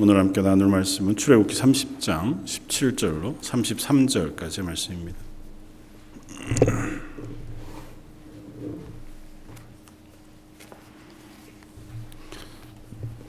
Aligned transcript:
오늘 0.00 0.16
함께 0.16 0.42
나눌 0.42 0.68
말씀은 0.68 1.16
출애굽기 1.16 1.56
30장 1.56 2.44
17절로 2.44 3.40
33절까지의 3.40 4.62
말씀입니다. 4.62 5.18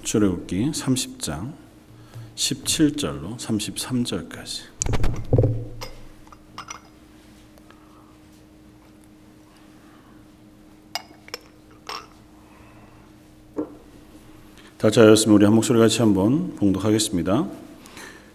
출애굽기 0.04 0.70
30장 0.70 1.54
17절로 2.36 3.38
33절까지 3.38 5.09
다 14.80 14.90
자였으면 14.90 15.36
우리 15.36 15.44
한 15.44 15.54
목소리 15.54 15.78
같이 15.78 16.00
한번 16.00 16.56
봉독하겠습니다. 16.56 17.50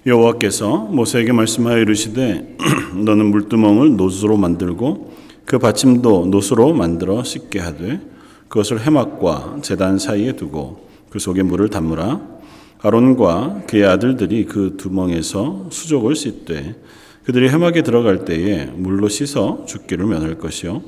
여호와께서 0.04 0.76
모세에게 0.76 1.32
말씀하여 1.32 1.78
이르시되 1.78 2.58
너는 3.02 3.30
물두멍을 3.30 3.96
노수로 3.96 4.36
만들고 4.36 5.14
그 5.46 5.58
받침도 5.58 6.26
노수로 6.26 6.74
만들어 6.74 7.24
씻게 7.24 7.60
하되 7.60 7.98
그것을 8.48 8.84
해막과 8.84 9.60
제단 9.62 9.98
사이에 9.98 10.32
두고 10.32 10.86
그 11.08 11.18
속에 11.18 11.42
물을 11.42 11.70
담으라 11.70 12.20
아론과 12.82 13.62
그의 13.66 13.86
아들들이 13.86 14.44
그 14.44 14.74
두멍에서 14.76 15.68
수족을 15.70 16.14
씻되 16.14 16.76
그들이 17.24 17.48
해막에 17.48 17.82
들어갈 17.82 18.26
때에 18.26 18.66
물로 18.66 19.08
씻어 19.08 19.64
죽기를 19.66 20.04
면할 20.04 20.36
것이요 20.36 20.82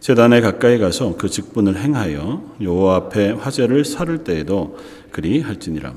제단에 0.00 0.40
가까이 0.40 0.78
가서 0.78 1.16
그 1.16 1.28
직분을 1.28 1.76
행하여 1.76 2.42
여호와 2.62 2.96
앞에 2.96 3.30
화제를 3.30 3.84
살을 3.84 4.24
때에도 4.24 4.78
그리 5.10 5.40
할지니라. 5.40 5.94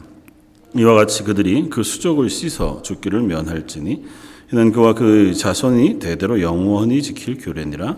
이와 0.75 0.93
같이 0.95 1.23
그들이 1.23 1.69
그 1.69 1.83
수족을 1.83 2.29
씻어 2.29 2.81
죽기를 2.81 3.21
면할지니 3.21 4.03
이는 4.51 4.71
그와 4.71 4.93
그 4.93 5.33
자손이 5.33 5.99
대대로 5.99 6.41
영원히 6.41 7.01
지킬 7.01 7.37
규례니라. 7.37 7.97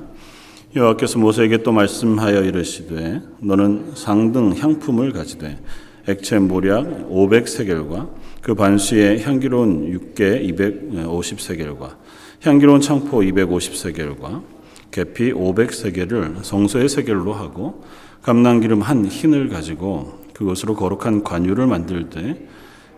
여호와께서 0.76 1.20
모세에게 1.20 1.62
또 1.62 1.72
말씀하여 1.72 2.44
이르시되 2.44 3.22
너는 3.40 3.92
상등 3.94 4.56
향품을 4.58 5.14
가지되 5.14 5.60
액체 6.08 6.40
모략 6.40 7.10
500세겔과 7.10 8.10
그 8.42 8.56
반수의 8.56 9.22
향기로운 9.22 9.88
육개 9.90 10.42
250세겔과 10.48 11.96
향기로운 12.42 12.82
창포 12.82 13.20
250세겔과 13.20 14.53
계피 14.94 15.34
500세겔을 15.34 16.44
성소의 16.44 16.88
세겔로 16.88 17.34
하고 17.34 17.84
감낭기름 18.22 18.82
한 18.82 19.06
흰을 19.06 19.50
가지고 19.50 20.20
그것으로 20.34 20.76
거룩한 20.76 21.24
관유를 21.24 21.66
만들 21.66 22.10
때 22.12 22.38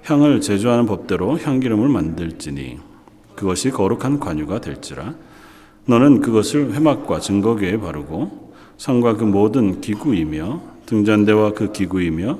향을 0.03 0.41
제조하는 0.41 0.85
법대로 0.87 1.39
향기름을 1.39 1.87
만들지니 1.87 2.77
그것이 3.35 3.71
거룩한 3.71 4.19
관유가 4.19 4.59
될지라. 4.59 5.15
너는 5.85 6.19
그것을 6.19 6.73
회막과 6.73 7.21
증거궤에 7.21 7.79
바르고 7.79 8.53
상과 8.77 9.15
그 9.15 9.23
모든 9.23 9.79
기구이며 9.79 10.61
등잔대와 10.85 11.53
그 11.53 11.71
기구이며 11.71 12.39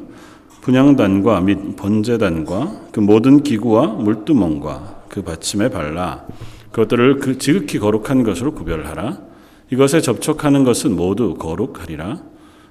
분양단과 0.62 1.42
및 1.42 1.76
번제단과 1.78 2.88
그 2.92 3.00
모든 3.00 3.42
기구와 3.42 3.88
물두멍과 3.88 5.06
그 5.08 5.22
받침에 5.22 5.70
발라 5.70 6.26
그것들을 6.72 7.20
그 7.20 7.38
지극히 7.38 7.80
거룩한 7.80 8.24
것으로 8.24 8.54
구별하라 8.54 9.25
이것에 9.72 10.02
접촉하는 10.02 10.64
것은 10.64 10.96
모두 10.96 11.36
거룩하리라. 11.36 12.22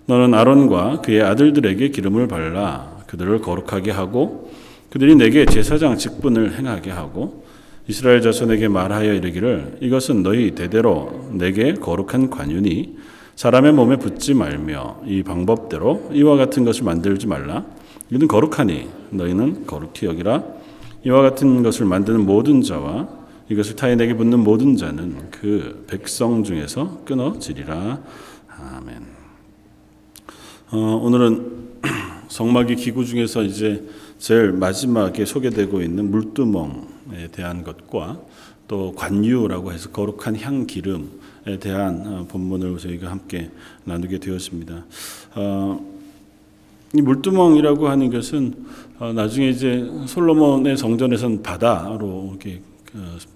너는 0.06 0.34
아론과 0.34 1.00
그의 1.00 1.22
아들들에게 1.22 1.88
기름을 1.88 2.28
발라 2.28 2.98
그들을 3.06 3.40
거룩하게 3.40 3.90
하고 3.90 4.52
그들이 4.90 5.16
내게 5.16 5.46
제사장 5.46 5.96
직분을 5.96 6.58
행하게 6.58 6.90
하고 6.90 7.44
이스라엘 7.88 8.20
자손에게 8.22 8.68
말하여 8.68 9.12
이르기를 9.14 9.78
이것은 9.80 10.22
너희 10.22 10.52
대대로 10.52 11.28
내게 11.32 11.74
거룩한 11.74 12.30
관윤이 12.30 12.96
사람의 13.36 13.72
몸에 13.72 13.96
붙지 13.96 14.34
말며 14.34 15.00
이 15.06 15.22
방법대로 15.22 16.10
이와 16.12 16.36
같은 16.36 16.64
것을 16.64 16.84
만들지 16.84 17.26
말라. 17.26 17.64
이는 18.10 18.28
거룩하니 18.28 18.88
너희는 19.10 19.66
거룩히 19.66 20.06
여기라. 20.06 20.44
이와 21.04 21.22
같은 21.22 21.62
것을 21.62 21.86
만드는 21.86 22.24
모든 22.24 22.62
자와 22.62 23.08
이것을 23.48 23.76
타인에게 23.76 24.14
붙는 24.14 24.40
모든 24.40 24.76
자는 24.76 25.30
그 25.30 25.84
백성 25.86 26.44
중에서 26.44 27.02
끊어지리라. 27.04 28.02
아멘. 28.48 29.02
어, 30.72 30.78
오늘은 31.02 31.64
성막의 32.28 32.76
기구 32.76 33.04
중에서 33.04 33.42
이제 33.42 33.84
제일 34.18 34.52
마지막에 34.52 35.26
소개되고 35.26 35.82
있는 35.82 36.10
물두멍에 36.10 37.28
대한 37.32 37.62
것과 37.64 38.18
또 38.66 38.94
관유라고 38.94 39.72
해서 39.72 39.90
거룩한 39.90 40.40
향 40.40 40.66
기름에 40.66 41.58
대한 41.60 42.02
어, 42.06 42.26
본문을 42.28 42.78
저희가 42.78 43.10
함께 43.10 43.50
나누게 43.84 44.20
되었습니다. 44.20 44.86
어, 45.34 45.94
이 46.94 47.02
물두멍이라고 47.02 47.88
하는 47.88 48.10
것은 48.10 48.54
어, 48.98 49.12
나중에 49.12 49.50
이제 49.50 49.86
솔로몬의 50.06 50.78
성전에선 50.78 51.42
바다로 51.42 52.30
이렇게 52.30 52.62
어, 52.62 52.73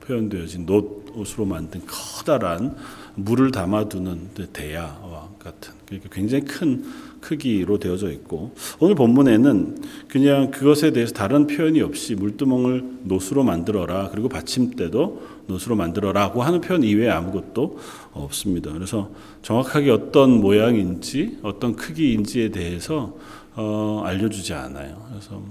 표현되어진 0.00 0.66
놋으로 0.66 1.44
만든 1.44 1.80
커다란 1.86 2.76
물을 3.16 3.50
담아두는 3.50 4.30
대야와 4.52 5.30
같은 5.38 5.72
그러니까 5.86 6.08
굉장히 6.12 6.44
큰 6.44 6.84
크기로 7.20 7.78
되어져 7.78 8.12
있고 8.12 8.54
오늘 8.78 8.94
본문에는 8.94 9.82
그냥 10.08 10.50
그것에 10.50 10.92
대해서 10.92 11.12
다른 11.12 11.46
표현이 11.46 11.80
없이 11.80 12.14
물두멍을 12.14 12.98
놋으로 13.04 13.42
만들어라 13.42 14.10
그리고 14.10 14.28
받침대도 14.28 15.38
놋으로 15.48 15.74
만들어라고 15.74 16.42
하는 16.42 16.60
표현 16.60 16.84
이외에 16.84 17.08
아무것도 17.08 17.78
없습니다. 18.12 18.72
그래서 18.72 19.10
정확하게 19.42 19.90
어떤 19.90 20.40
모양인지 20.40 21.38
어떤 21.42 21.74
크기인지에 21.74 22.50
대해서 22.50 23.16
어, 23.56 24.02
알려주지 24.04 24.54
않아요. 24.54 25.04
그래서 25.10 25.42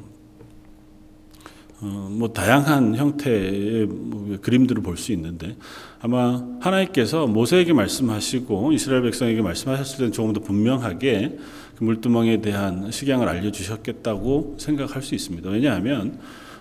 어, 1.80 2.10
뭐 2.12 2.30
다양한 2.34 2.96
형태의 2.96 3.86
뭐 3.86 4.38
그림들을 4.42 4.82
볼 4.82 4.98
수 4.98 5.12
있는데 5.12 5.56
아마 6.00 6.44
하나님께서 6.60 7.28
모세에게 7.28 7.74
말씀하시고 7.74 8.74
이스라엘 8.74 9.04
백성에게 9.04 9.42
말씀하셨을 9.42 9.98
때는 9.98 10.12
조금 10.12 10.34
더 10.34 10.40
분명하게 10.42 11.38
그 11.76 11.84
물두멍에 11.84 12.42
대한 12.42 12.90
식양을 12.90 13.30
알려주셨겠다고 13.30 14.56
생각할 14.58 15.04
수 15.04 15.14
있습니다. 15.14 15.48
왜냐하면 15.50 16.20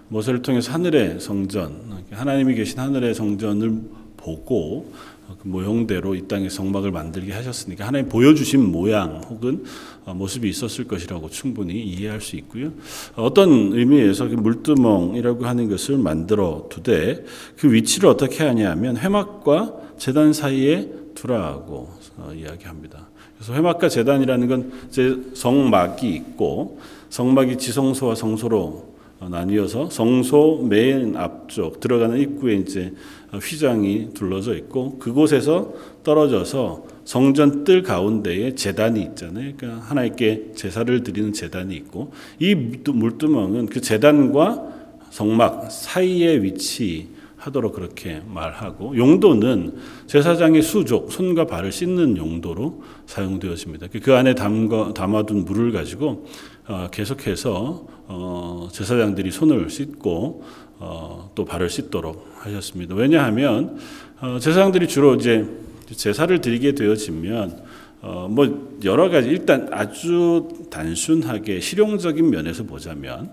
모세를 0.08 0.42
통해서 0.42 0.70
하늘의 0.72 1.20
성전, 1.20 2.04
하나님이 2.10 2.54
계신 2.54 2.78
하늘의 2.78 3.14
성전을 3.14 3.80
보고 4.18 4.92
그 5.40 5.48
모형대로 5.48 6.14
이 6.14 6.28
땅에 6.28 6.48
성막을 6.48 6.92
만들게 6.92 7.32
하셨으니까 7.32 7.86
하나님 7.86 8.08
보여주신 8.08 8.70
모양 8.70 9.22
혹은 9.28 9.64
어, 10.04 10.14
모습이 10.14 10.48
있었을 10.48 10.86
것이라고 10.86 11.30
충분히 11.30 11.82
이해할 11.82 12.20
수 12.20 12.36
있고요. 12.36 12.72
어떤 13.16 13.72
의미에서 13.72 14.28
그 14.28 14.34
물두멍이라고 14.34 15.46
하는 15.46 15.68
것을 15.68 15.98
만들어 15.98 16.66
두되 16.70 17.24
그 17.56 17.72
위치를 17.72 18.08
어떻게 18.08 18.44
하냐면 18.44 18.96
회막과 18.96 19.74
재단 19.98 20.32
사이에 20.32 20.90
두라고 21.14 21.90
어, 22.18 22.32
이야기합니다. 22.34 23.08
그래서 23.36 23.54
회막과 23.54 23.88
재단이라는 23.88 24.48
건 24.48 24.72
이제 24.88 25.16
성막이 25.34 26.08
있고 26.08 26.78
성막이 27.10 27.58
지성소와 27.58 28.14
성소로 28.14 28.96
어, 29.18 29.28
나뉘어서 29.28 29.90
성소 29.90 30.66
맨 30.68 31.16
앞쪽 31.16 31.80
들어가는 31.80 32.18
입구에 32.18 32.56
이제 32.56 32.92
휘장이 33.32 34.10
둘러져 34.14 34.54
있고 34.56 34.98
그곳에서 34.98 35.74
떨어져서 36.02 36.86
성전 37.04 37.64
뜰 37.64 37.82
가운데에 37.82 38.54
재단이 38.54 39.02
있잖아요. 39.02 39.52
그러니까 39.56 39.82
하나님께 39.86 40.52
제사를 40.54 41.02
드리는 41.02 41.32
재단이 41.32 41.74
있고 41.76 42.12
이 42.38 42.54
물두멍은 42.54 43.66
그 43.66 43.80
재단과 43.80 44.74
성막 45.10 45.70
사이에 45.70 46.42
위치 46.42 47.08
하도록 47.36 47.72
그렇게 47.72 48.22
말하고 48.26 48.96
용도는 48.96 49.76
제사장의 50.06 50.62
수족 50.62 51.12
손과 51.12 51.46
발을 51.46 51.70
씻는 51.70 52.16
용도로 52.16 52.82
사용되어집니다. 53.06 53.86
그 54.02 54.14
안에 54.14 54.34
담가, 54.34 54.92
담아둔 54.92 55.44
물을 55.44 55.70
가지고 55.70 56.26
어, 56.66 56.88
계속해서 56.90 57.86
어, 58.08 58.68
제사장들이 58.72 59.30
손을 59.30 59.70
씻고 59.70 60.44
어, 60.78 61.30
또 61.34 61.44
발을 61.44 61.70
씻도록 61.70 62.28
하셨습니다. 62.38 62.94
왜냐하면 62.94 63.78
어, 64.20 64.38
제사장들이 64.38 64.88
주로 64.88 65.14
이제 65.14 65.46
제사를 65.90 66.38
드리게 66.40 66.72
되어지면 66.72 67.64
어, 68.02 68.28
뭐 68.30 68.78
여러 68.84 69.08
가지 69.08 69.28
일단 69.28 69.68
아주 69.72 70.48
단순하게 70.70 71.60
실용적인 71.60 72.28
면에서 72.30 72.64
보자면 72.64 73.30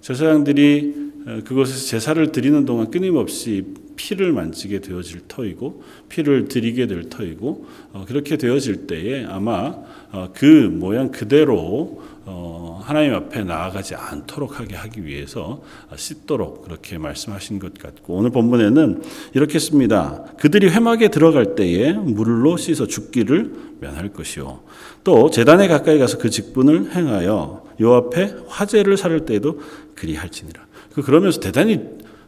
제사장들이 0.00 1.10
어, 1.26 1.40
그곳에서 1.44 1.86
제사를 1.86 2.32
드리는 2.32 2.64
동안 2.64 2.90
끊임없이 2.90 3.64
피를 3.96 4.32
만지게 4.32 4.80
되어질 4.80 5.22
터이고 5.28 5.82
피를 6.08 6.48
드리게 6.48 6.86
될 6.86 7.10
터이고 7.10 7.66
어, 7.92 8.04
그렇게 8.08 8.36
되어질 8.38 8.86
때에 8.86 9.24
아마 9.26 9.76
어, 10.10 10.30
그 10.34 10.44
모양 10.44 11.10
그대로 11.10 12.02
어, 12.26 12.80
하나님 12.84 13.14
앞에 13.14 13.44
나아가지 13.44 13.94
않도록 13.94 14.60
하게 14.60 14.76
하기 14.76 15.04
위해서 15.04 15.62
씻도록 15.96 16.62
그렇게 16.62 16.98
말씀하신 16.98 17.58
것 17.58 17.74
같고 17.74 18.14
오늘 18.14 18.30
본문에는 18.30 19.02
이렇게 19.34 19.58
씁니다. 19.58 20.24
그들이 20.38 20.68
회막에 20.68 21.08
들어갈 21.08 21.54
때에 21.54 21.92
물로 21.92 22.56
씻어 22.56 22.86
죽기를 22.86 23.54
면할 23.80 24.12
것이요. 24.12 24.60
또 25.02 25.30
재단에 25.30 25.66
가까이 25.66 25.98
가서 25.98 26.18
그 26.18 26.28
직분을 26.28 26.94
행하여 26.94 27.64
요 27.80 27.94
앞에 27.94 28.34
화제를 28.48 28.96
사를 28.96 29.24
때에도 29.24 29.60
그리할지니라. 29.94 30.66
그 30.92 31.02
그러면서 31.02 31.40
대단히 31.40 31.80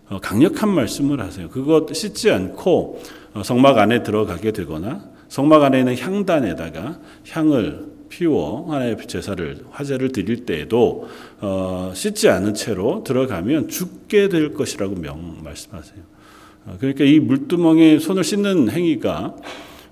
어, 0.08 0.20
강력한 0.20 0.70
말씀을 0.70 1.20
하세요. 1.20 1.48
그것 1.48 1.94
씻지 1.94 2.30
않고 2.30 3.00
어, 3.34 3.42
성막 3.42 3.78
안에 3.78 4.02
들어가게 4.02 4.52
되거나 4.52 5.04
성막 5.28 5.62
안에 5.62 5.80
있는 5.80 5.98
향단에다가 5.98 6.98
향을 7.30 7.92
피워 8.12 8.70
하나님의 8.70 9.06
제사를 9.06 9.64
화제를 9.70 10.12
드릴 10.12 10.44
때에도 10.44 11.08
어, 11.40 11.92
씻지 11.94 12.28
않은 12.28 12.52
채로 12.52 13.02
들어가면 13.04 13.68
죽게 13.68 14.28
될 14.28 14.52
것이라고 14.52 14.96
명 14.96 15.38
말씀하세요. 15.42 15.98
어, 16.66 16.76
그러니까 16.78 17.04
이 17.04 17.18
물두멍에 17.20 17.98
손을 17.98 18.22
씻는 18.22 18.70
행위가 18.70 19.34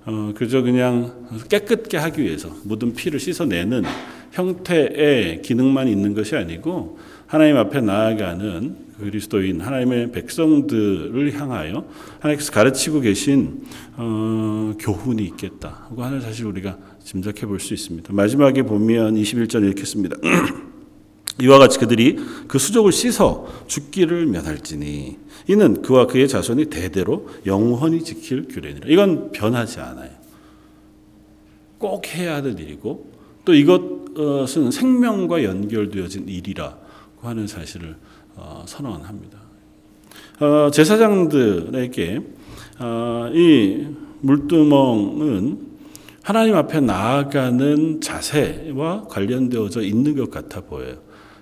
어, 0.04 0.32
그저 0.34 0.60
그냥 0.60 1.28
깨끗게 1.48 1.96
하기 1.96 2.22
위해서 2.22 2.50
묻은 2.64 2.92
피를 2.92 3.18
씻어내는 3.18 3.84
형태의 4.32 5.40
기능만 5.40 5.88
있는 5.88 6.12
것이 6.12 6.36
아니고 6.36 6.98
하나님 7.26 7.56
앞에 7.56 7.80
나아가는 7.80 8.89
그리스도인 9.00 9.60
하나님의 9.60 10.12
백성들을 10.12 11.32
향하여 11.40 11.84
하나님께서 12.20 12.52
가르치고 12.52 13.00
계신 13.00 13.62
어, 13.96 14.74
교훈이 14.78 15.24
있겠다고 15.24 16.02
하는 16.02 16.20
사실 16.20 16.46
우리가 16.46 16.78
짐작해 17.02 17.46
볼 17.46 17.58
수 17.58 17.74
있습니다. 17.74 18.12
마지막에 18.12 18.62
보면 18.62 19.14
21절 19.16 19.64
이렇게 19.64 19.84
씁니다. 19.84 20.16
이와 21.42 21.58
같이 21.58 21.78
그들이 21.78 22.18
그 22.48 22.58
수족을 22.58 22.92
씻어 22.92 23.46
죽기를 23.66 24.26
면할지니 24.26 25.18
이는 25.48 25.82
그와 25.82 26.06
그의 26.06 26.28
자손이 26.28 26.66
대대로 26.66 27.28
영원히 27.46 28.04
지킬 28.04 28.46
규례니라. 28.46 28.88
이건 28.88 29.32
변하지 29.32 29.80
않아요. 29.80 30.10
꼭 31.78 32.06
해야 32.14 32.42
될 32.42 32.60
일이고 32.60 33.10
또 33.44 33.54
이것은 33.54 34.70
생명과 34.70 35.44
연결되어진 35.44 36.28
일이라고 36.28 36.76
하는 37.22 37.46
사실을 37.46 37.90
어, 37.90 38.09
선언합니다. 38.66 39.38
어, 40.40 40.70
제사장들에게 40.70 42.20
어, 42.78 43.30
이 43.32 43.86
물두멍은 44.20 45.70
하나님 46.22 46.54
앞에 46.56 46.80
나아가는 46.80 48.00
자세와 48.00 49.04
관련되어져 49.08 49.82
있는 49.82 50.16
것 50.16 50.30
같아 50.30 50.60
보여요. 50.60 50.96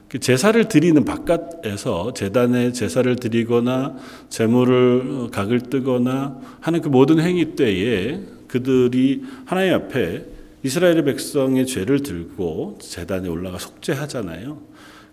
그 0.08 0.18
제사를 0.18 0.62
드리는 0.68 1.04
바깥에서 1.04 2.14
재단에 2.14 2.72
제사를 2.72 3.14
드리거나 3.16 3.96
재물을 4.30 5.28
각을 5.30 5.60
뜨거나 5.60 6.38
하는 6.60 6.80
그 6.80 6.88
모든 6.88 7.20
행위 7.20 7.54
때에 7.56 8.20
그들이 8.46 9.22
하나님 9.44 9.74
앞에 9.74 10.24
이스라엘의 10.62 11.04
백성의 11.04 11.66
죄를 11.66 12.02
들고 12.02 12.78
재단에 12.80 13.28
올라가 13.28 13.58
속죄하잖아요. 13.58 14.58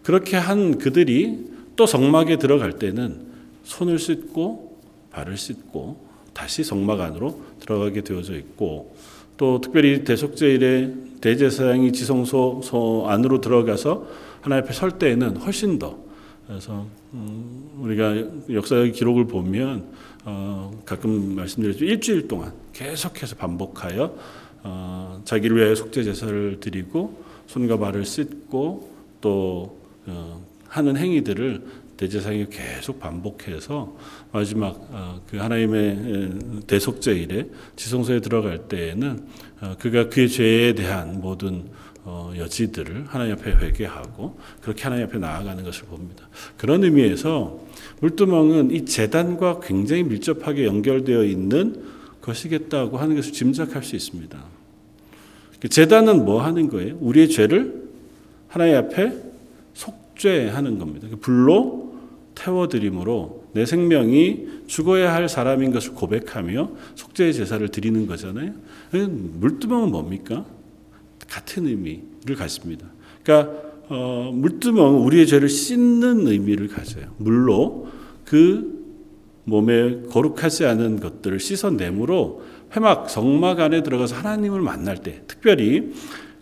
그렇게 0.02 0.38
한 0.38 0.78
그들이 0.78 1.55
또 1.76 1.86
성막에 1.86 2.38
들어갈 2.38 2.74
때는 2.74 3.26
손을 3.64 4.00
씻고 4.00 4.78
발을 5.12 5.38
씻고 5.38 5.98
다시 6.34 6.64
성막 6.64 7.00
안으로 7.02 7.42
들어가게 7.60 8.02
되어져 8.02 8.36
있고 8.38 8.96
또 9.38 9.60
특별히 9.60 10.04
대속제일에 10.04 10.94
대제사장이 11.22 11.92
지성소 11.92 13.06
안으로 13.08 13.42
들어가서 13.42 14.08
하나님 14.42 14.64
앞에 14.64 14.74
설 14.74 14.92
때에는 14.92 15.38
훨씬 15.38 15.80
더 15.80 15.98
그래서 16.48 16.86
음, 17.14 17.72
우리가 17.80 18.16
역사의 18.52 18.92
기록을 18.92 19.26
보면 19.26 19.86
어, 20.26 20.72
가끔 20.86 21.36
말씀드렸죠 21.36 21.86
일주일 21.86 22.28
동안 22.28 22.54
계속해서 22.74 23.36
반복하여 23.36 24.16
어, 24.64 25.22
자기를 25.26 25.58
위하여 25.58 25.76
속죄 25.76 26.04
제사를 26.04 26.60
드리고 26.60 27.24
손과 27.48 27.78
발을 27.78 28.06
씻고 28.06 28.92
또 29.22 29.78
어, 30.06 30.46
하는 30.76 30.98
행위들을 30.98 31.62
대제사장이 31.96 32.48
계속 32.50 33.00
반복해서 33.00 33.96
마지막 34.34 34.76
어, 34.92 35.22
그 35.30 35.38
하나님의 35.38 36.66
대속죄일에 36.68 37.48
지성소에 37.78 38.20
들어갈 38.20 38.68
때에는 38.68 39.24
어, 39.62 39.76
그가 39.80 40.10
그의 40.10 40.28
죄에 40.28 40.74
대한 40.74 41.22
모든 41.22 41.64
어, 42.04 42.34
여지들을 42.38 43.06
하나님 43.08 43.34
앞에 43.36 43.52
회개하고 43.52 44.38
그렇게 44.62 44.84
하나님 44.84 45.06
앞에 45.06 45.18
나아가는 45.18 45.64
것을 45.64 45.86
봅니다. 45.86 46.28
그런 46.58 46.84
의미에서 46.84 47.58
물두멍은 48.02 48.72
이 48.72 48.86
재단과 48.86 49.62
굉장히 49.62 50.04
밀접하게 50.04 50.66
연결되어 50.66 51.24
있는 51.24 51.84
것이겠다고 52.22 52.98
하는 52.98 53.16
것을 53.16 53.32
짐작할 53.32 53.82
수 53.82 53.96
있습니다. 53.96 54.38
재단은 55.70 56.26
뭐 56.26 56.44
하는 56.44 56.68
거예요? 56.68 56.98
우리의 57.00 57.30
죄를 57.30 57.86
하나님 58.50 58.76
앞에 58.76 59.14
속 59.74 60.05
죄하는 60.16 60.80
겁니다. 60.80 61.08
그 61.10 61.18
불로 61.18 61.96
태워드림으로 62.36 63.46
내 63.54 63.66
생명이 63.66 64.48
죽어야 64.68 65.14
할 65.14 65.30
사람인 65.30 65.72
것을 65.72 65.94
고백하며 65.94 66.72
속죄의 66.96 67.34
제사를 67.34 67.66
드리는 67.70 68.06
거잖아요. 68.08 68.52
물두멍은 68.92 69.92
뭡니까? 69.92 70.46
같은 71.28 71.66
의미를 71.66 72.36
갖습니다. 72.38 72.88
그러니까 73.24 73.66
어, 73.88 74.32
물두멍은 74.34 75.00
우리의 75.02 75.28
죄를 75.28 75.48
씻는 75.48 76.28
의미를 76.28 76.68
가져요. 76.68 77.06
물로 77.18 77.88
그 78.26 78.84
몸에 79.46 80.02
거룩하지 80.10 80.66
않은 80.66 81.00
것들을 81.00 81.40
씻어내므로 81.40 82.44
회막 82.76 83.10
성막 83.10 83.60
안에 83.60 83.84
들어가서 83.84 84.16
하나님을 84.16 84.62
만날 84.62 84.98
때 84.98 85.22
특별히 85.28 85.94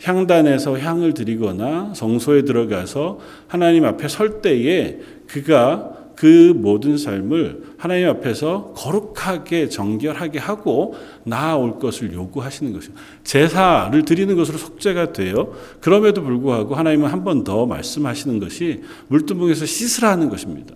향단에서 0.03 0.77
향을 0.77 1.13
드리거나 1.13 1.93
성소에 1.95 2.43
들어가서 2.43 3.19
하나님 3.47 3.85
앞에 3.85 4.07
설 4.07 4.41
때에 4.41 4.99
그가 5.27 6.03
그 6.15 6.53
모든 6.55 6.97
삶을 6.97 7.63
하나님 7.77 8.07
앞에서 8.07 8.73
거룩하게 8.75 9.67
정결하게 9.69 10.39
하고 10.39 10.95
나아올 11.23 11.79
것을 11.79 12.13
요구하시는 12.13 12.71
것이죠. 12.71 12.93
제사를 13.23 14.05
드리는 14.05 14.35
것으로 14.35 14.57
속죄가 14.57 15.13
돼요. 15.13 15.53
그럼에도 15.81 16.21
불구하고 16.21 16.75
하나님은 16.75 17.09
한 17.09 17.23
번 17.23 17.43
더 17.43 17.65
말씀하시는 17.65 18.39
것이 18.39 18.81
물두멍에서 19.07 19.65
씻으라는 19.65 20.29
것입니다. 20.29 20.75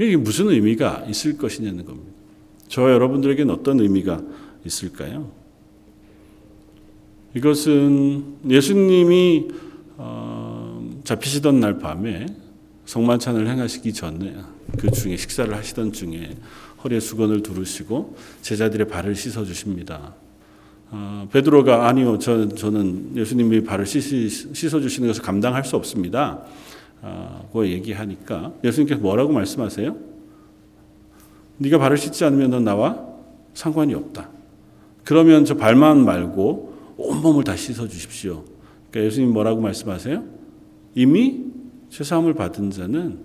이게 0.00 0.16
무슨 0.16 0.48
의미가 0.48 1.04
있을 1.08 1.36
것이냐는 1.36 1.84
겁니다. 1.84 2.10
저 2.68 2.90
여러분들에게는 2.90 3.52
어떤 3.52 3.80
의미가 3.80 4.20
있을까요? 4.64 5.30
이것은 7.34 8.38
예수님이 8.48 9.48
어, 9.96 10.90
잡히시던 11.04 11.60
날 11.60 11.78
밤에 11.78 12.26
성만찬을 12.86 13.46
행하시기 13.46 13.92
전에 13.92 14.34
그 14.78 14.90
중에 14.90 15.16
식사를 15.16 15.54
하시던 15.54 15.92
중에 15.92 16.36
허리에 16.82 17.00
수건을 17.00 17.42
두르시고 17.42 18.16
제자들의 18.42 18.88
발을 18.88 19.14
씻어 19.14 19.44
주십니다. 19.44 20.14
어, 20.90 21.28
베드로가 21.30 21.86
아니요, 21.86 22.18
저, 22.18 22.48
저는 22.48 23.16
예수님이 23.16 23.62
발을 23.62 23.84
씻어 23.84 24.80
주시는 24.80 25.08
것을 25.08 25.22
감당할 25.22 25.64
수 25.64 25.76
없습니다. 25.76 26.42
어, 27.02 27.48
그 27.52 27.68
얘기하니까 27.68 28.52
예수님께서 28.64 29.00
뭐라고 29.00 29.32
말씀하세요? 29.32 29.96
네가 31.58 31.78
발을 31.78 31.98
씻지 31.98 32.24
않으면 32.24 32.50
넌 32.50 32.64
나와 32.64 33.04
상관이 33.52 33.94
없다. 33.94 34.30
그러면 35.04 35.44
저 35.44 35.56
발만 35.56 36.04
말고 36.04 36.67
온몸을 36.98 37.44
다 37.44 37.56
씻어 37.56 37.88
주십시오. 37.88 38.44
그러니까 38.90 39.06
예수님 39.06 39.32
뭐라고 39.32 39.60
말씀하세요? 39.60 40.24
이미 40.94 41.44
죄사함을 41.90 42.34
받은 42.34 42.70
자는 42.70 43.20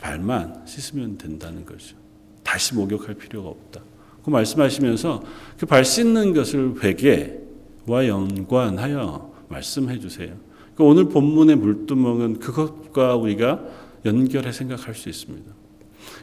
발만 0.00 0.62
씻으면 0.66 1.18
된다는 1.18 1.64
거죠. 1.64 1.96
다시 2.42 2.74
목욕할 2.74 3.14
필요가 3.14 3.48
없다. 3.50 3.82
그 4.24 4.30
말씀하시면서 4.30 5.22
그 5.58 5.66
발 5.66 5.84
씻는 5.84 6.32
것을 6.34 6.74
회개와 6.82 8.06
연관하여 8.08 9.32
말씀해 9.48 9.98
주세요. 9.98 10.34
그러니까 10.74 10.84
오늘 10.84 11.08
본문의 11.08 11.56
물두멍은 11.56 12.38
그것과 12.38 13.16
우리가 13.16 13.62
연결해 14.04 14.52
생각할 14.52 14.94
수 14.94 15.08
있습니다. 15.08 15.59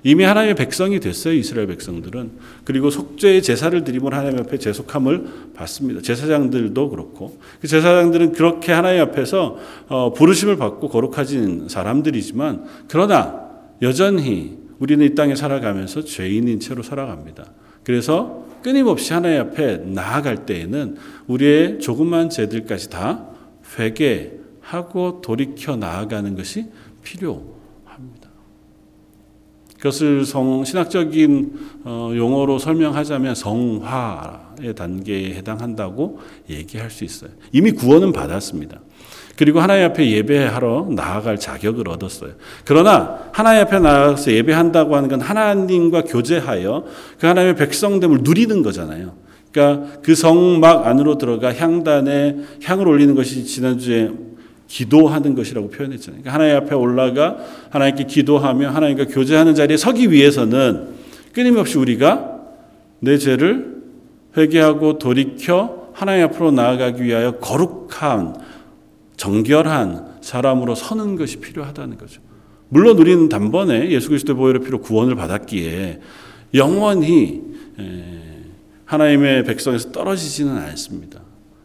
이미 0.03 0.23
하나님의 0.23 0.55
백성이 0.55 0.99
됐어요. 0.99 1.33
이스라엘 1.33 1.67
백성들은. 1.67 2.31
그리고 2.63 2.89
속죄의 2.89 3.41
제사를 3.41 3.83
드리면 3.83 4.13
하나님 4.13 4.39
앞에 4.39 4.57
제속함을 4.57 5.53
받습니다. 5.55 6.01
제사장들도 6.01 6.89
그렇고. 6.89 7.39
그 7.59 7.67
제사장들은 7.67 8.33
그렇게 8.33 8.71
하나님 8.71 9.01
앞에서 9.01 9.57
어, 9.87 10.13
부르심을 10.13 10.57
받고 10.57 10.89
거룩해진 10.89 11.69
사람들이지만 11.69 12.65
그러나 12.87 13.47
여전히 13.81 14.57
우리는 14.79 15.05
이 15.05 15.15
땅에 15.15 15.35
살아가면서 15.35 16.03
죄인인 16.03 16.59
채로 16.59 16.83
살아갑니다. 16.83 17.45
그래서 17.83 18.45
끊임없이 18.63 19.13
하나님 19.13 19.41
앞에 19.41 19.77
나아갈 19.77 20.45
때에는 20.45 20.97
우리의 21.27 21.79
조그만 21.79 22.29
죄들까지 22.29 22.89
다 22.89 23.29
회개하고 23.79 25.21
돌이켜 25.21 25.75
나아가는 25.75 26.35
것이 26.35 26.65
필요합니다. 27.03 27.56
그것을 29.77 30.25
성, 30.25 30.63
신학적인 30.65 31.51
어, 31.83 32.11
용어로 32.15 32.59
설명하자면 32.59 33.35
성화의 33.35 34.75
단계에 34.75 35.35
해당한다고 35.35 36.19
얘기할 36.49 36.89
수 36.89 37.03
있어요. 37.03 37.29
이미 37.51 37.71
구원은 37.71 38.11
받았습니다. 38.11 38.81
그리고 39.37 39.59
하나님 39.59 39.85
앞에 39.85 40.09
예배하러 40.09 40.87
나아갈 40.89 41.39
자격을 41.39 41.87
얻었어요. 41.89 42.31
그러나 42.65 43.19
하나님 43.31 43.61
앞에 43.61 43.79
나가서 43.79 44.31
예배한다고 44.31 44.95
하는 44.95 45.09
건 45.09 45.21
하나님과 45.21 46.03
교제하여 46.05 46.85
그 47.19 47.27
하나님의 47.27 47.55
백성됨을 47.55 48.19
누리는 48.23 48.63
거잖아요. 48.63 49.13
그러니까 49.51 49.99
그 50.01 50.15
성막 50.15 50.87
안으로 50.87 51.19
들어가 51.19 51.53
향단에 51.53 52.37
향을 52.63 52.87
올리는 52.87 53.13
것이 53.13 53.45
지난주에 53.45 54.11
기도하는 54.67 55.35
것이라고 55.35 55.69
표현했잖아요. 55.69 56.21
그러니까 56.21 56.33
하나님 56.33 56.55
앞에 56.57 56.75
올라가 56.75 57.37
하나님께 57.69 58.05
기도하며 58.05 58.69
하나님과 58.69 59.05
교제하는 59.05 59.55
자리에 59.55 59.77
서기 59.77 60.11
위해서는 60.11 60.89
끊임없이 61.33 61.77
우리가 61.77 62.41
내 62.99 63.17
죄를 63.17 63.77
회개하고 64.35 64.97
돌이켜 64.97 65.91
하나님 65.93 66.25
앞으로 66.25 66.51
나아가기 66.51 67.03
위하여 67.03 67.37
거룩한 67.39 68.35
정결한 69.15 70.17
사람으로 70.21 70.75
서는 70.75 71.15
것이 71.15 71.37
필요하다는 71.37 71.97
거죠. 71.97 72.21
물론 72.69 72.97
우리는 72.97 73.29
단번에 73.29 73.89
예수 73.89 74.09
그리스도의 74.09 74.35
보혈의 74.35 74.61
피로 74.61 74.79
구원을 74.79 75.15
받았기에 75.15 76.01
영원히 76.53 77.41
하나님의 78.85 79.43
백성에서 79.45 79.91
떨어지지는 79.91 80.57
않습니다. 80.57 81.21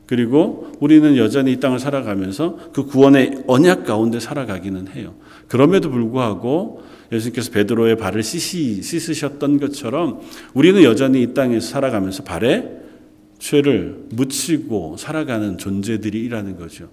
그리고 0.07 0.73
우리는 0.81 1.17
여전히 1.17 1.53
이 1.53 1.61
땅을 1.61 1.79
살아가면서 1.79 2.59
그 2.73 2.85
구원의 2.87 3.45
언약 3.47 3.85
가운데 3.85 4.21
살아가기는 4.21 4.89
해요. 4.89 5.15
그럼에도 5.49 5.91
불구하고 5.91 6.83
예수님께서 7.13 7.51
베드로의 7.51 7.97
발을 7.97 8.23
씻이, 8.23 8.83
씻으셨던 8.83 9.61
것처럼 9.61 10.21
우리는 10.55 10.83
여전히 10.83 11.23
이 11.23 11.35
땅에서 11.35 11.69
살아가면서 11.69 12.25
발에 12.25 12.83
죄를 13.39 14.07
묻히고 14.11 14.97
살아가는 14.99 15.59
존재들이라는 15.59 16.57
거죠. 16.57 16.89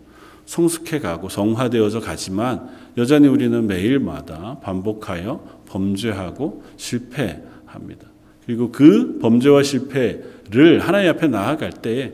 성숙해 0.46 1.00
가고 1.00 1.30
성화되어져 1.30 2.00
가지만 2.00 2.70
여전히 2.98 3.28
우리는 3.28 3.68
매일마다 3.68 4.60
반복하여 4.64 5.62
범죄하고 5.68 6.64
실패합니다. 6.76 8.08
그리고 8.46 8.72
그 8.72 9.20
범죄와 9.22 9.62
실패를 9.62 10.80
하나님 10.80 11.12
앞에 11.12 11.28
나아갈 11.28 11.72
때에 11.72 12.14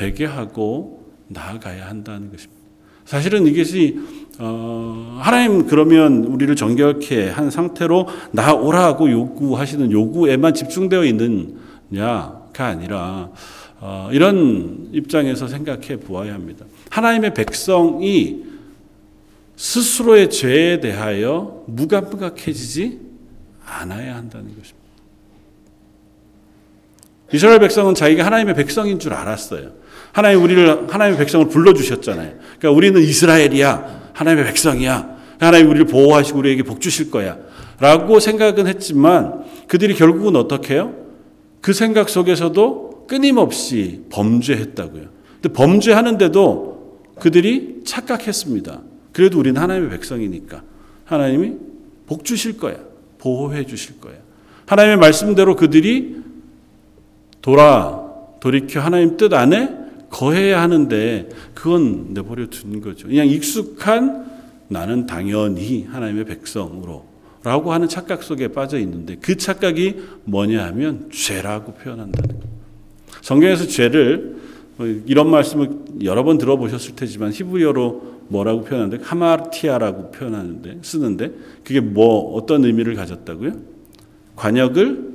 회개하고 0.00 1.12
나아가야 1.28 1.88
한다는 1.88 2.30
것입니다. 2.30 2.58
사실은 3.04 3.46
이것이 3.46 3.98
어, 4.38 5.18
하나님 5.20 5.66
그러면 5.66 6.24
우리를 6.24 6.54
정결케 6.54 7.30
한 7.30 7.50
상태로 7.50 8.06
나오라고 8.32 9.10
요구하시는 9.10 9.90
요구에만 9.90 10.54
집중되어 10.54 11.04
있느냐가 11.04 12.66
아니라 12.66 13.30
어, 13.80 14.10
이런 14.12 14.88
입장에서 14.92 15.48
생각해 15.48 16.00
보아야 16.00 16.34
합니다. 16.34 16.66
하나님의 16.90 17.32
백성이 17.34 18.44
스스로의 19.56 20.30
죄에 20.30 20.80
대하여 20.80 21.64
무감각해지지 21.66 23.00
않아야 23.64 24.16
한다는 24.16 24.48
것입니다. 24.48 24.87
이스라엘 27.32 27.58
백성은 27.58 27.94
자기가 27.94 28.24
하나님의 28.24 28.54
백성인 28.54 28.98
줄 28.98 29.12
알았어요. 29.12 29.72
하나님 30.12 30.42
우리를 30.42 30.92
하나님의 30.92 31.18
백성을 31.18 31.48
불러 31.48 31.74
주셨잖아요. 31.74 32.32
그러니까 32.58 32.70
우리는 32.70 33.00
이스라엘이야. 33.00 34.10
하나님의 34.14 34.46
백성이야. 34.46 35.18
하나님 35.38 35.70
우리를 35.70 35.86
보호하시고 35.86 36.38
우리에게 36.38 36.62
복 36.62 36.80
주실 36.80 37.10
거야. 37.10 37.38
라고 37.80 38.18
생각은 38.18 38.66
했지만 38.66 39.44
그들이 39.68 39.94
결국은 39.94 40.36
어떻게 40.36 40.74
해요? 40.74 40.94
그 41.60 41.72
생각 41.72 42.08
속에서도 42.08 43.06
끊임없이 43.06 44.04
범죄했다고요. 44.10 45.04
근데 45.40 45.52
범죄하는데도 45.52 47.02
그들이 47.20 47.82
착각했습니다. 47.84 48.82
그래도 49.12 49.38
우리는 49.38 49.60
하나님의 49.60 49.90
백성이니까 49.90 50.62
하나님이 51.04 51.54
복 52.06 52.24
주실 52.24 52.58
거야. 52.58 52.76
보호해 53.18 53.64
주실 53.66 54.00
거야. 54.00 54.14
하나님의 54.66 54.98
말씀대로 54.98 55.56
그들이 55.56 56.16
돌아 57.42 58.08
돌이켜 58.40 58.80
하나님 58.80 59.16
뜻 59.16 59.32
안에 59.32 59.76
거해야 60.10 60.62
하는데 60.62 61.28
그건 61.54 62.14
내버려 62.14 62.46
둔 62.46 62.80
거죠. 62.80 63.08
그냥 63.08 63.26
익숙한 63.26 64.26
나는 64.68 65.06
당연히 65.06 65.84
하나님의 65.84 66.24
백성으로 66.24 67.06
라고 67.42 67.72
하는 67.72 67.88
착각 67.88 68.22
속에 68.22 68.48
빠져 68.48 68.78
있는데 68.80 69.16
그 69.20 69.36
착각이 69.36 69.96
뭐냐 70.24 70.64
하면 70.66 71.08
죄라고 71.10 71.74
표현한다는 71.74 72.40
거예요. 72.40 72.58
성경에서 73.22 73.66
죄를 73.66 74.36
뭐 74.76 74.86
이런 74.86 75.30
말씀을 75.30 75.70
여러 76.04 76.24
번 76.24 76.38
들어보셨을 76.38 76.94
테지만 76.96 77.32
히브리어로 77.32 78.18
뭐라고 78.28 78.64
표현하는데 78.64 79.02
하마티아라고 79.04 80.10
표현하는데 80.10 80.80
쓰는데 80.82 81.32
그게 81.64 81.80
뭐 81.80 82.34
어떤 82.34 82.64
의미를 82.64 82.94
가졌다고요? 82.94 83.52
관역을 84.36 85.14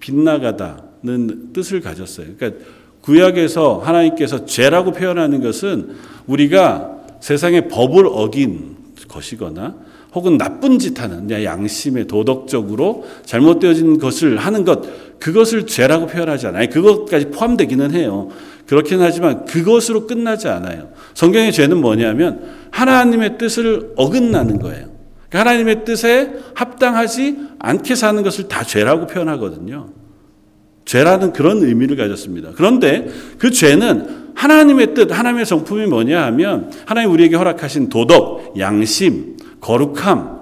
빗나가다 0.00 0.85
는 1.06 1.52
뜻을 1.52 1.80
가졌어요. 1.80 2.26
그러니까 2.36 2.64
구약에서 3.00 3.78
하나님께서 3.78 4.44
죄라고 4.44 4.90
표현하는 4.90 5.40
것은 5.40 5.94
우리가 6.26 6.96
세상의 7.20 7.68
법을 7.68 8.06
어긴 8.10 8.76
것이거나 9.08 9.76
혹은 10.12 10.38
나쁜 10.38 10.78
짓 10.78 11.00
하는 11.00 11.30
양심의 11.30 12.06
도덕적으로 12.06 13.04
잘못되어진 13.24 13.98
것을 13.98 14.38
하는 14.38 14.64
것 14.64 14.82
그것을 15.20 15.66
죄라고 15.66 16.06
표현하지 16.06 16.48
않아요. 16.48 16.68
그것까지 16.70 17.30
포함되기는 17.30 17.92
해요. 17.92 18.30
그렇긴 18.66 19.00
하지만 19.00 19.44
그것으로 19.44 20.06
끝나지 20.06 20.48
않아요. 20.48 20.88
성경의 21.14 21.52
죄는 21.52 21.80
뭐냐면 21.80 22.42
하나님의 22.72 23.38
뜻을 23.38 23.92
어긋나는 23.96 24.58
거예요. 24.58 24.88
그러니까 25.28 25.38
하나님의 25.50 25.84
뜻에 25.84 26.32
합당하지 26.54 27.36
않게 27.58 27.94
사는 27.94 28.22
것을 28.22 28.48
다 28.48 28.64
죄라고 28.64 29.06
표현하거든요. 29.06 29.90
죄라는 30.86 31.32
그런 31.32 31.62
의미를 31.62 31.96
가졌습니다. 31.96 32.52
그런데 32.54 33.08
그 33.38 33.50
죄는 33.50 34.32
하나님의 34.34 34.94
뜻, 34.94 35.10
하나님의 35.10 35.44
성품이 35.44 35.86
뭐냐 35.86 36.24
하면 36.26 36.70
하나님 36.86 37.10
우리에게 37.10 37.36
허락하신 37.36 37.88
도덕, 37.88 38.54
양심, 38.58 39.36
거룩함, 39.60 40.36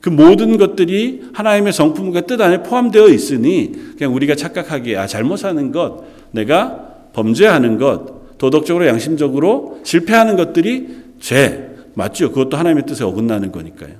그 0.00 0.08
모든 0.10 0.56
것들이 0.56 1.30
하나님의 1.32 1.72
성품과 1.72 2.22
뜻 2.22 2.40
안에 2.40 2.62
포함되어 2.62 3.08
있으니 3.08 3.72
그냥 3.96 4.14
우리가 4.14 4.34
착각하기에 4.34 4.96
아 4.96 5.06
잘못 5.06 5.36
사는 5.36 5.72
것, 5.72 6.04
내가 6.32 7.10
범죄하는 7.12 7.78
것, 7.78 8.38
도덕적으로 8.38 8.86
양심적으로 8.86 9.80
실패하는 9.84 10.36
것들이 10.36 10.88
죄 11.20 11.70
맞죠? 11.94 12.30
그것도 12.30 12.56
하나님의 12.56 12.84
뜻에 12.86 13.04
어긋나는 13.04 13.52
거니까요. 13.52 13.94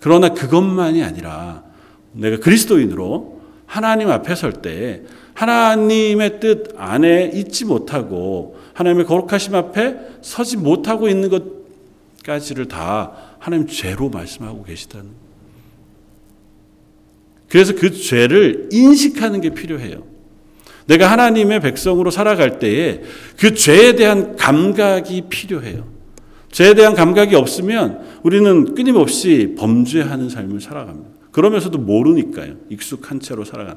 그러나 0.00 0.30
그것만이 0.30 1.02
아니라 1.02 1.64
내가 2.12 2.38
그리스도인으로 2.38 3.41
하나님 3.72 4.10
앞에 4.10 4.34
설 4.34 4.52
때 4.52 5.00
하나님의 5.32 6.40
뜻 6.40 6.74
안에 6.76 7.30
있지 7.32 7.64
못하고 7.64 8.58
하나님의 8.74 9.06
거룩하심 9.06 9.54
앞에 9.54 9.96
서지 10.20 10.58
못하고 10.58 11.08
있는 11.08 11.30
것까지를 12.20 12.68
다 12.68 13.12
하나님 13.38 13.66
죄로 13.66 14.10
말씀하고 14.10 14.62
계시다는 14.64 15.06
그래서 17.48 17.74
그 17.74 17.90
죄를 17.90 18.68
인식하는 18.70 19.40
게 19.40 19.50
필요해요. 19.50 20.02
내가 20.86 21.10
하나님의 21.10 21.60
백성으로 21.60 22.10
살아갈 22.10 22.58
때에 22.58 23.00
그 23.38 23.54
죄에 23.54 23.96
대한 23.96 24.36
감각이 24.36 25.22
필요해요. 25.30 25.88
죄에 26.50 26.74
대한 26.74 26.94
감각이 26.94 27.34
없으면 27.36 28.04
우리는 28.22 28.74
끊임없이 28.74 29.54
범죄하는 29.56 30.28
삶을 30.28 30.60
살아갑니다. 30.60 31.21
그러면서도 31.32 31.78
모르니까요. 31.78 32.54
익숙한 32.68 33.20
채로 33.20 33.44
살아가. 33.44 33.76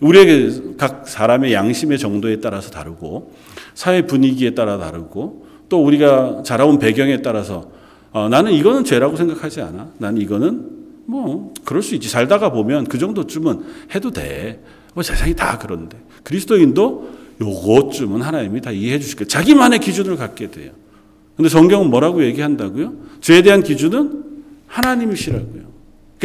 우리에게 0.00 0.76
각 0.76 1.08
사람의 1.08 1.52
양심의 1.52 1.98
정도에 1.98 2.40
따라서 2.40 2.70
다르고 2.70 3.32
사회 3.74 4.02
분위기에 4.06 4.54
따라 4.54 4.78
다르고 4.78 5.46
또 5.68 5.84
우리가 5.84 6.42
자라온 6.44 6.78
배경에 6.78 7.22
따라서 7.22 7.70
어, 8.12 8.28
나는 8.28 8.52
이거는 8.52 8.84
죄라고 8.84 9.16
생각하지 9.16 9.62
않아. 9.62 9.90
나는 9.98 10.20
이거는 10.20 10.68
뭐 11.06 11.54
그럴 11.64 11.82
수 11.82 11.94
있지. 11.94 12.08
살다가 12.08 12.50
보면 12.52 12.84
그 12.84 12.98
정도쯤은 12.98 13.62
해도 13.94 14.10
돼. 14.10 14.62
뭐 14.94 15.02
세상이 15.02 15.34
다 15.34 15.58
그런데 15.58 15.96
그리스도인도 16.22 17.10
요것쯤은 17.40 18.20
하나님이 18.20 18.60
다 18.60 18.70
이해해 18.70 18.98
주실 18.98 19.16
거예요. 19.16 19.28
자기만의 19.28 19.78
기준을 19.78 20.16
갖게 20.16 20.50
돼요. 20.50 20.72
근데 21.36 21.48
성경은 21.48 21.88
뭐라고 21.90 22.22
얘기한다고요? 22.24 22.92
죄에 23.20 23.42
대한 23.42 23.62
기준은 23.62 24.24
하나님이시라고요. 24.66 25.71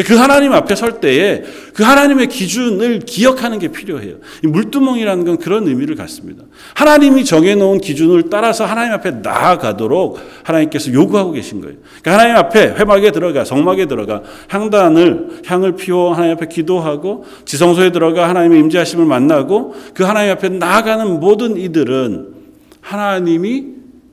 그 0.04 0.16
하나님 0.16 0.54
앞에 0.54 0.76
설 0.76 1.00
때에 1.00 1.44
그 1.74 1.84
하나님의 1.84 2.28
기준을 2.28 3.00
기억하는 3.00 3.60
게 3.60 3.70
필요해요. 3.70 4.18
이 4.44 4.48
물두멍이라는 4.48 5.26
건 5.26 5.38
그런 5.38 5.68
의미를 5.68 5.96
갖습니다. 5.96 6.44
하나님이 6.76 7.26
정해놓은 7.26 7.80
기준을 7.80 8.30
따라서 8.30 8.66
하나님 8.66 8.94
앞에 8.94 9.12
나아가도록 9.12 10.20
하나님께서 10.44 10.94
요구하고 10.94 11.32
계신 11.32 11.62
거예요. 11.62 11.78
그러니까 12.02 12.14
하나님 12.14 12.36
앞에 12.36 12.76
회막에 12.76 13.12
들어가 13.12 13.44
성막에 13.44 13.88
들어가 13.88 14.22
향단을 14.50 15.42
향을 15.46 15.76
피워 15.76 16.14
하나님 16.14 16.36
앞에 16.36 16.48
기도하고 16.48 17.26
지성소에 17.46 17.92
들어가 17.92 18.30
하나님의 18.30 18.60
임재하심을 18.60 19.06
만나고 19.06 19.76
그 19.94 20.04
하나님 20.04 20.32
앞에 20.32 20.50
나아가는 20.50 21.20
모든 21.20 21.58
이들은 21.58 22.34
하나님이 22.82 23.66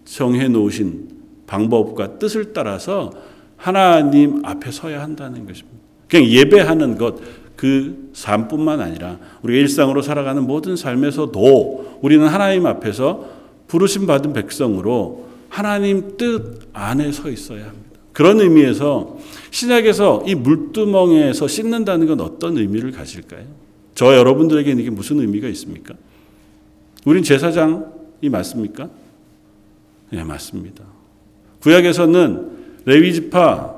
정해놓으신 0.04 1.08
방법과 1.46 2.18
뜻을 2.18 2.52
따라서 2.52 3.12
하나님 3.56 4.44
앞에 4.44 4.70
서야 4.70 5.02
한다는 5.02 5.46
것입니다. 5.46 5.73
그냥 6.08 6.26
예배하는 6.26 6.98
것, 6.98 7.16
그 7.56 8.10
삶뿐만 8.12 8.80
아니라 8.80 9.18
우리가 9.42 9.60
일상으로 9.60 10.02
살아가는 10.02 10.42
모든 10.46 10.76
삶에서도 10.76 11.98
우리는 12.02 12.26
하나님 12.26 12.66
앞에서 12.66 13.26
부르심 13.68 14.06
받은 14.06 14.32
백성으로 14.32 15.28
하나님 15.48 16.16
뜻 16.16 16.68
안에 16.72 17.12
서 17.12 17.30
있어야 17.30 17.66
합니다. 17.66 17.84
그런 18.12 18.40
의미에서 18.40 19.18
신약에서 19.50 20.24
이 20.26 20.34
물두멍에서 20.34 21.48
씻는다는 21.48 22.06
건 22.06 22.20
어떤 22.20 22.56
의미를 22.56 22.92
가질까요? 22.92 23.44
저 23.94 24.16
여러분들에게는 24.16 24.80
이게 24.80 24.90
무슨 24.90 25.20
의미가 25.20 25.48
있습니까? 25.48 25.94
우린 27.04 27.22
제사장이 27.22 28.28
맞습니까? 28.30 28.88
네, 30.10 30.22
맞습니다. 30.22 30.84
구약에서는 31.60 32.50
레위 32.84 33.14
지파 33.14 33.74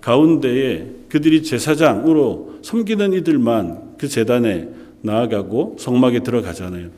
가운데에 0.00 0.97
그들이 1.08 1.42
제사장으로 1.42 2.58
섬기는 2.62 3.12
이들만 3.14 3.96
그 3.98 4.08
재단에 4.08 4.68
나아가고 5.02 5.76
성막에 5.78 6.20
들어가잖아요. 6.20 6.90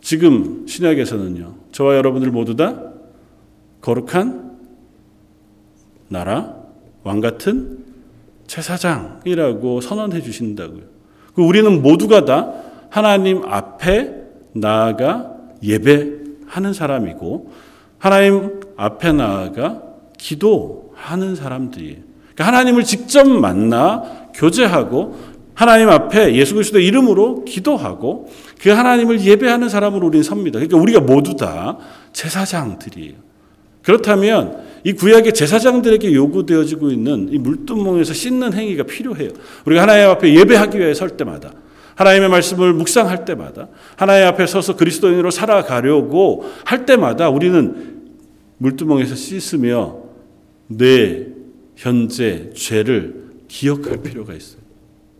지금 0.00 0.66
신약에서는요. 0.66 1.54
저와 1.72 1.96
여러분들 1.96 2.30
모두 2.30 2.56
다 2.56 2.92
거룩한 3.80 4.58
나라 6.08 6.56
왕 7.02 7.20
같은 7.20 7.84
제사장이라고 8.46 9.80
선언해 9.80 10.20
주신다고요. 10.20 10.82
그 11.34 11.42
우리는 11.42 11.82
모두가 11.82 12.24
다 12.24 12.52
하나님 12.90 13.42
앞에 13.44 14.14
나아가 14.52 15.34
예배하는 15.62 16.72
사람이고 16.74 17.50
하나님 17.98 18.60
앞에 18.76 19.12
나아가 19.12 19.82
기도하는 20.18 21.34
사람들이에요. 21.34 22.13
그러니까 22.34 22.46
하나님을 22.46 22.84
직접 22.84 23.28
만나 23.28 24.02
교제하고 24.34 25.34
하나님 25.54 25.88
앞에 25.88 26.34
예수 26.34 26.54
그리스도 26.54 26.80
이름으로 26.80 27.44
기도하고 27.44 28.28
그 28.60 28.70
하나님을 28.70 29.20
예배하는 29.20 29.68
사람으로 29.68 30.08
우리는 30.08 30.22
섭니다. 30.22 30.58
그러니까 30.58 30.76
우리가 30.78 31.00
모두 31.00 31.36
다 31.36 31.78
제사장들이에요. 32.12 33.14
그렇다면 33.82 34.64
이 34.82 34.92
구약의 34.94 35.32
제사장들에게 35.32 36.12
요구되어지고 36.12 36.90
있는 36.90 37.28
이 37.30 37.38
물두멍에서 37.38 38.12
씻는 38.14 38.52
행위가 38.52 38.84
필요해요. 38.84 39.30
우리가 39.64 39.82
하나님 39.82 40.08
앞에 40.08 40.34
예배하기 40.34 40.78
위해 40.78 40.94
설 40.94 41.10
때마다 41.10 41.52
하나님의 41.94 42.28
말씀을 42.28 42.72
묵상할 42.72 43.24
때마다 43.24 43.68
하나님 43.96 44.26
앞에 44.26 44.46
서서 44.46 44.76
그리스도인으로 44.76 45.30
살아가려고 45.30 46.44
할 46.64 46.86
때마다 46.86 47.28
우리는 47.28 48.02
물두멍에서 48.58 49.14
씻으며 49.14 49.98
내 50.66 51.33
현재 51.76 52.50
죄를 52.54 53.24
기억할 53.48 54.02
필요가 54.02 54.34
있어요. 54.34 54.62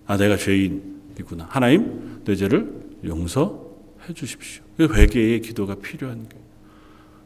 아, 0.06 0.16
내가 0.16 0.36
죄인이구나. 0.36 1.46
하나님, 1.48 2.20
내 2.24 2.34
죄를 2.34 2.72
용서해 3.04 4.14
주십시오. 4.14 4.62
회개의 4.80 5.40
기도가 5.40 5.76
필요한 5.76 6.28
거예요. 6.28 6.44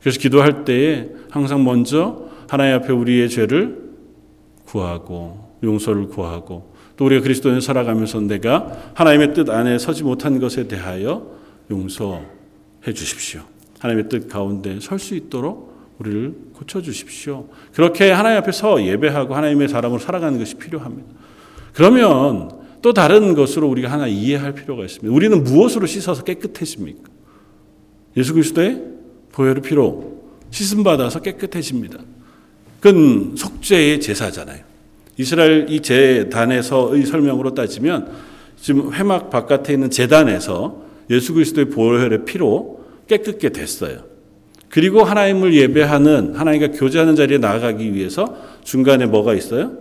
그래서 0.00 0.18
기도할 0.18 0.64
때에 0.64 1.08
항상 1.30 1.64
먼저 1.64 2.28
하나님 2.48 2.74
앞에 2.76 2.92
우리의 2.92 3.28
죄를 3.28 3.88
구하고 4.64 5.56
용서를 5.62 6.08
구하고 6.08 6.72
또 6.96 7.06
우리가 7.06 7.22
그리스도인 7.22 7.60
살아가면서 7.60 8.20
내가 8.20 8.92
하나님의 8.94 9.34
뜻 9.34 9.50
안에 9.50 9.78
서지 9.78 10.04
못한 10.04 10.38
것에 10.38 10.68
대하여 10.68 11.36
용서해 11.70 12.92
주십시오. 12.94 13.42
하나님의 13.78 14.08
뜻 14.08 14.28
가운데 14.28 14.78
설 14.80 14.98
수 14.98 15.14
있도록 15.14 15.67
우리를 15.98 16.34
고쳐 16.54 16.80
주십시오. 16.80 17.48
그렇게 17.72 18.10
하나님 18.10 18.38
앞에서 18.38 18.84
예배하고 18.84 19.34
하나님의 19.34 19.68
사람으로 19.68 19.98
살아가는 20.00 20.38
것이 20.38 20.54
필요합니다. 20.54 21.08
그러면 21.72 22.50
또 22.82 22.92
다른 22.92 23.34
것으로 23.34 23.68
우리가 23.68 23.90
하나 23.90 24.06
이해할 24.06 24.54
필요가 24.54 24.84
있습니다. 24.84 25.12
우리는 25.12 25.42
무엇으로 25.42 25.86
씻어서 25.86 26.22
깨끗해집니까? 26.22 27.02
예수 28.16 28.32
그리스도의 28.32 28.82
보혈의 29.32 29.62
피로 29.62 30.22
씻음 30.50 30.82
받아서 30.82 31.20
깨끗해집니다. 31.20 31.98
그건 32.80 33.36
속죄의 33.36 34.00
제사잖아요. 34.00 34.62
이스라엘 35.16 35.66
이 35.68 35.80
제단에서의 35.80 37.04
설명으로 37.06 37.54
따지면 37.54 38.12
지금 38.56 38.92
회막 38.92 39.30
바깥에 39.30 39.72
있는 39.72 39.90
제단에서 39.90 40.82
예수 41.10 41.34
그리스도의 41.34 41.70
보혈의 41.70 42.24
피로 42.24 42.84
깨끗게 43.08 43.50
됐어요. 43.50 44.07
그리고 44.68 45.02
하나님을 45.02 45.54
예배하는 45.54 46.34
하나님과 46.34 46.72
교제하는 46.72 47.16
자리에 47.16 47.38
나아가기 47.38 47.94
위해서 47.94 48.36
중간에 48.62 49.06
뭐가 49.06 49.34
있어요? 49.34 49.72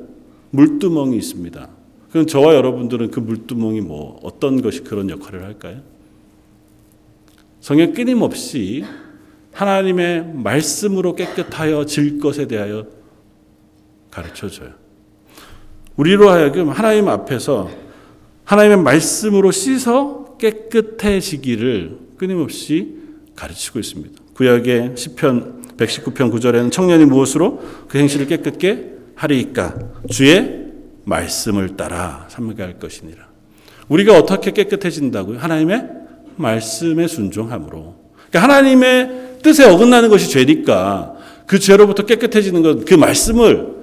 물두멍이 0.51 1.17
있습니다. 1.17 1.69
그럼 2.11 2.25
저와 2.25 2.55
여러분들은 2.55 3.11
그 3.11 3.19
물두멍이 3.19 3.81
뭐 3.81 4.19
어떤 4.23 4.61
것이 4.61 4.81
그런 4.81 5.09
역할을 5.09 5.43
할까요? 5.43 5.81
성경 7.59 7.93
끊임없이 7.93 8.85
하나님의 9.51 10.33
말씀으로 10.35 11.15
깨끗하여 11.15 11.85
질 11.85 12.19
것에 12.19 12.47
대하여 12.47 12.87
가르쳐 14.09 14.47
줘요. 14.47 14.69
우리로 15.97 16.29
하여금 16.29 16.69
하나님 16.69 17.09
앞에서 17.09 17.69
하나님의 18.45 18.77
말씀으로 18.83 19.51
씻어 19.51 20.37
깨끗해지기를 20.37 21.97
끊임없이 22.17 22.95
가르치고 23.35 23.79
있습니다. 23.79 24.26
구약의 24.37 24.91
시편 24.95 25.63
119편 25.77 26.31
9절에는 26.31 26.71
청년이 26.71 27.05
무엇으로 27.05 27.59
그 27.87 27.97
행실을 27.97 28.27
깨끗게 28.27 28.91
하리이까 29.15 29.75
주의 30.09 30.67
말씀을 31.05 31.75
따라 31.75 32.27
삼가할 32.29 32.77
것이니라. 32.79 33.27
우리가 33.87 34.17
어떻게 34.17 34.51
깨끗해진다고요? 34.51 35.39
하나님의 35.39 35.87
말씀에 36.35 37.07
순종함으로. 37.07 37.95
그러니까 38.29 38.43
하나님의 38.43 39.39
뜻에 39.41 39.65
어긋나는 39.65 40.09
것이 40.09 40.29
죄니까 40.29 41.15
그 41.47 41.57
죄로부터 41.57 42.05
깨끗해지는 42.05 42.61
것, 42.61 42.85
그 42.85 42.93
말씀을 42.93 43.75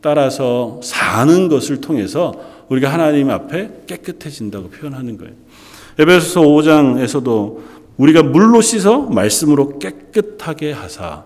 따라서 0.00 0.80
사는 0.82 1.48
것을 1.48 1.80
통해서 1.80 2.34
우리가 2.68 2.92
하나님 2.92 3.30
앞에 3.30 3.82
깨끗해진다고 3.86 4.70
표현하는 4.70 5.18
거예요. 5.18 5.34
에베소서 5.98 6.40
5장에서도 6.40 7.58
우리가 7.96 8.22
물로 8.22 8.60
씻어 8.60 9.02
말씀으로 9.02 9.78
깨끗하게 9.78 10.72
하사 10.72 11.24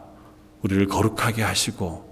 우리를 0.63 0.87
거룩하게 0.87 1.43
하시고 1.43 2.09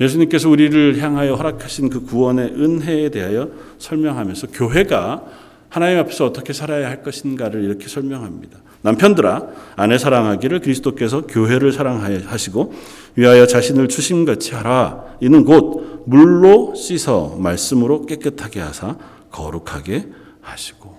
예수님께서 0.00 0.48
우리를 0.48 0.98
향하여 0.98 1.34
허락하신 1.34 1.88
그 1.90 2.04
구원의 2.04 2.52
은혜에 2.52 3.10
대하여 3.10 3.50
설명하면서 3.78 4.48
교회가 4.48 5.24
하나님 5.68 5.98
앞에서 5.98 6.24
어떻게 6.24 6.52
살아야 6.52 6.88
할 6.88 7.02
것인가를 7.02 7.64
이렇게 7.64 7.88
설명합니다. 7.88 8.58
남편들아 8.82 9.48
아내 9.74 9.98
사랑하기를 9.98 10.60
그리스도께서 10.60 11.26
교회를 11.26 11.72
사랑하시고 11.72 12.72
위하여 13.16 13.46
자신을 13.46 13.88
주심같이 13.88 14.54
하라. 14.54 15.04
이는 15.20 15.44
곧 15.44 16.04
물로 16.06 16.74
씻어 16.74 17.36
말씀으로 17.38 18.06
깨끗하게 18.06 18.60
하사 18.60 18.96
거룩하게 19.30 20.08
하시고 20.40 20.95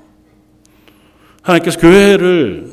하나님께서 1.47 1.79
교회를 1.79 2.71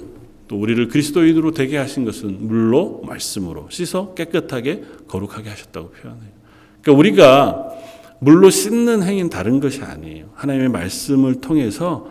또 0.49 0.57
우리를 0.57 0.89
그리스도인으로 0.89 1.53
되게 1.53 1.77
하신 1.79 2.05
것은 2.05 2.49
물로 2.49 3.03
말씀으로 3.07 3.69
씻어 3.71 4.15
깨끗하게 4.15 4.83
거룩하게 5.09 5.49
하셨다고 5.49 5.91
표현해요. 5.91 6.33
그러니까 6.83 6.99
우리가 6.99 7.69
물로 8.19 8.51
씻는 8.51 9.03
행위는 9.03 9.31
다른 9.31 9.61
것이 9.61 9.83
아니에요. 9.83 10.27
하나님의 10.35 10.69
말씀을 10.71 11.37
통해서 11.41 12.09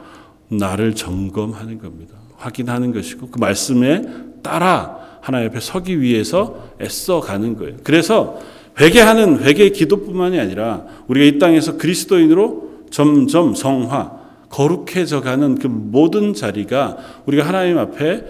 나를 0.48 0.96
점검하는 0.96 1.80
겁니다. 1.80 2.16
확인하는 2.38 2.94
것이고 2.94 3.30
그 3.30 3.40
말씀에 3.40 4.04
따라 4.42 5.20
하나님 5.22 5.50
앞에 5.50 5.60
서기 5.60 6.02
위해서 6.02 6.70
애써 6.82 7.20
가는 7.20 7.58
거예요. 7.58 7.78
그래서 7.84 8.40
회개하는 8.80 9.44
회개 9.44 9.70
기도뿐만이 9.70 10.40
아니라 10.40 10.86
우리가 11.08 11.26
이 11.26 11.40
땅에서 11.40 11.78
그리스도인으로 11.78 12.86
점점 12.90 13.54
성화 13.54 14.23
거룩해져 14.54 15.22
가는 15.22 15.56
그 15.56 15.66
모든 15.66 16.36
자리가 16.36 16.98
우리가 17.26 17.48
하나님 17.48 17.80
앞에 17.80 18.24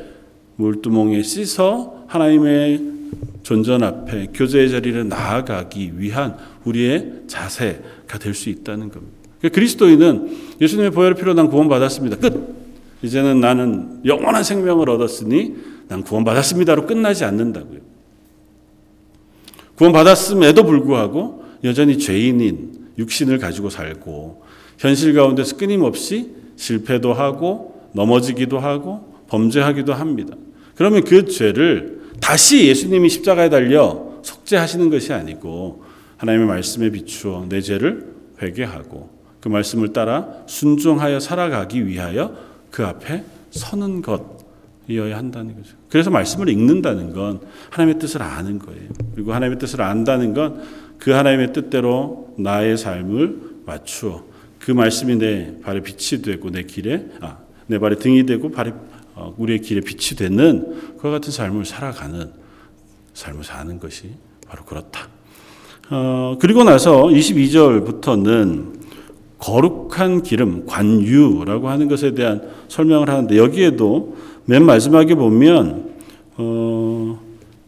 물두멍에 0.55 1.21
씻어 1.21 2.05
하나님의 2.07 2.81
존전 3.43 3.83
앞에 3.83 4.27
교제의 4.33 4.71
자리를 4.71 5.09
나아가기 5.09 5.99
위한 5.99 6.37
우리의 6.63 7.23
자세가 7.27 8.19
될 8.19 8.33
수 8.33 8.49
있다는 8.49 8.89
겁니다. 8.89 9.17
그러니까 9.39 9.55
그리스도인은 9.55 10.37
예수님의 10.61 10.91
보혈 10.91 11.15
피로 11.15 11.33
난 11.33 11.49
구원받았습니다. 11.49 12.15
끝. 12.15 12.55
이제는 13.01 13.41
나는 13.41 13.99
영원한 14.05 14.45
생명을 14.45 14.89
얻었으니 14.89 15.55
난 15.89 16.03
구원받았습니다로 16.03 16.85
끝나지 16.85 17.25
않는다고요. 17.25 17.81
구원받았음에도 19.75 20.63
불구하고 20.63 21.43
여전히 21.65 21.99
죄인인 21.99 22.93
육신을 22.97 23.39
가지고 23.39 23.69
살고 23.69 24.42
현실 24.77 25.13
가운데서 25.13 25.57
끊임없이 25.57 26.31
실패도 26.55 27.13
하고 27.13 27.89
넘어지기도 27.93 28.59
하고 28.59 29.13
범죄하기도 29.27 29.93
합니다. 29.93 30.35
그러면 30.75 31.03
그 31.03 31.25
죄를 31.25 32.01
다시 32.19 32.67
예수님이 32.67 33.09
십자가에 33.09 33.49
달려 33.49 34.13
속죄하시는 34.23 34.89
것이 34.89 35.13
아니고 35.13 35.83
하나님의 36.17 36.47
말씀에 36.47 36.89
비추어 36.89 37.45
내 37.49 37.61
죄를 37.61 38.13
회개하고 38.41 39.09
그 39.41 39.49
말씀을 39.49 39.93
따라 39.93 40.27
순종하여 40.47 41.19
살아가기 41.19 41.85
위하여 41.85 42.35
그 42.71 42.85
앞에 42.85 43.23
서는 43.51 44.01
것이어야 44.01 45.17
한다는 45.17 45.55
거죠. 45.55 45.75
그래서 45.89 46.09
말씀을 46.09 46.49
읽는다는 46.49 47.13
건 47.13 47.41
하나님의 47.69 47.99
뜻을 47.99 48.21
아는 48.21 48.57
거예요. 48.59 48.89
그리고 49.13 49.33
하나님의 49.33 49.59
뜻을 49.59 49.81
안다는 49.81 50.33
건 50.33 50.83
그 51.03 51.11
하나님의 51.11 51.51
뜻대로 51.51 52.33
나의 52.37 52.77
삶을 52.77 53.39
맞추어 53.65 54.23
그 54.63 54.71
말씀이 54.71 55.17
내 55.17 55.59
발에 55.61 55.81
빛이 55.81 56.21
되고 56.21 56.49
내 56.49 56.63
길에 56.63 57.05
아, 57.19 57.37
내 57.67 57.79
발에 57.79 57.95
등이 57.95 58.25
되고 58.25 58.49
발에 58.49 58.71
어, 59.13 59.35
우리의 59.37 59.59
길에 59.59 59.81
빛이 59.81 60.17
되는 60.17 60.97
그와 60.97 61.11
같은 61.11 61.31
삶을 61.31 61.65
살아가는 61.65 62.31
삶을 63.13 63.43
사는 63.43 63.77
것이 63.77 64.11
바로 64.47 64.63
그렇다. 64.63 65.09
어, 65.89 66.37
그리고 66.39 66.63
나서 66.63 67.03
22절부터는 67.03 68.81
거룩한 69.37 70.23
기름, 70.23 70.65
관유라고 70.65 71.67
하는 71.67 71.89
것에 71.89 72.13
대한 72.13 72.41
설명을 72.69 73.09
하는데 73.09 73.37
여기에도 73.37 74.15
맨 74.45 74.63
마지막에 74.63 75.13
보면 75.15 75.93
어, 76.37 77.19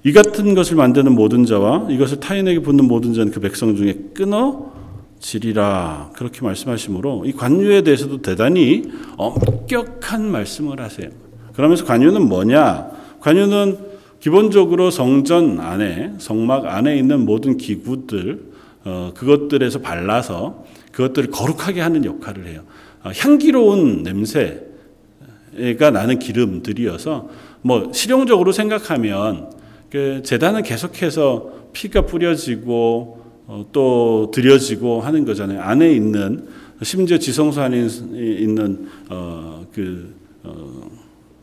이 0.06 0.14
같은 0.14 0.56
것을 0.56 0.78
만드는 0.78 1.14
모든 1.14 1.46
자와 1.46 1.88
이것을 1.90 2.22
타인에게 2.22 2.60
붓는 2.60 2.86
모든 2.88 3.14
자는 3.14 3.34
그 3.34 3.42
백성 3.42 3.76
중에 3.76 4.12
끊어 4.14 4.85
지리라 5.20 6.12
그렇게 6.14 6.42
말씀하시므로 6.42 7.26
이 7.26 7.34
관유에 7.34 7.82
대해서도 7.82 8.22
대단히 8.22 8.84
엄격한 9.18 10.24
말씀을 10.24 10.82
하세요. 10.82 11.10
그러면서 11.54 11.86
관유는 11.86 12.28
뭐냐? 12.28 12.92
관유는 13.22 13.96
기본적으로 14.20 14.92
성전 14.92 15.60
안에 15.60 16.14
성막 16.18 16.66
안에 16.66 16.98
있는 16.98 17.26
모든 17.26 17.58
기구들 17.58 18.56
어, 18.84 19.12
그것들에서 19.16 19.80
발라서 19.82 20.64
그것들을 20.92 21.32
거룩하게 21.32 21.82
하는 21.82 22.06
역할을 22.06 22.48
해요. 22.48 22.62
어, 23.04 23.12
향기로운 23.16 24.04
냄새가 24.04 25.92
나는 25.92 26.20
기름들이어서 26.20 27.30
뭐 27.62 27.92
실용적으로 27.94 28.52
생각하면 28.52 29.52
그 29.90 30.22
재단은 30.24 30.64
계속해서 30.64 31.52
피가 31.74 32.06
뿌려지고 32.06 33.25
어, 33.25 33.25
또 33.72 34.32
드려지고 34.34 35.02
하는 35.02 35.26
거잖아요. 35.26 35.62
안에 35.62 35.92
있는 35.94 36.48
심지어 36.82 37.18
지성소 37.18 37.62
안에 37.62 37.88
있는 38.14 38.88
어, 39.10 39.66
그 39.74 40.14
어, 40.44 40.90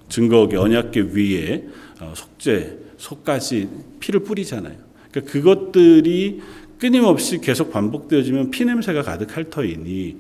증거계 0.09 0.57
언약계 0.57 1.01
위에 1.13 1.65
어, 2.01 2.13
속죄 2.15 2.79
속까지 2.99 3.69
피를 4.01 4.21
뿌리잖아요. 4.21 4.77
그러니까 5.11 5.33
그것들이 5.33 6.41
끊임없이 6.79 7.41
계속 7.41 7.71
반복되어지면 7.71 8.51
피 8.51 8.65
냄새가 8.65 9.03
가득할 9.03 9.51
터이니 9.51 10.17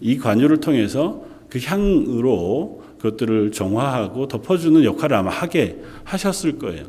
이 0.00 0.18
관유를 0.18 0.60
통해서 0.60 1.24
그 1.48 1.58
향으로 1.58 2.82
그것들을 2.98 3.52
정화하고 3.52 4.28
덮어주는 4.28 4.84
역할을 4.84 5.16
아마 5.16 5.30
하게 5.30 5.80
하셨을 6.04 6.58
거예요. 6.58 6.84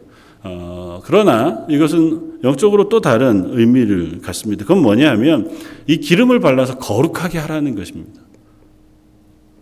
어, 0.50 1.02
그러나 1.04 1.66
이것은 1.70 2.40
영적으로 2.44 2.90
또 2.90 3.02
다른 3.02 3.50
의미를 3.52 4.22
갖습니다. 4.22 4.64
그건 4.64 4.82
뭐냐면 4.82 5.52
이 5.88 5.98
기름을 5.98 6.40
발라서 6.40 6.78
거룩하게 6.78 7.38
하라는 7.40 7.76
것입니다. 7.76 8.22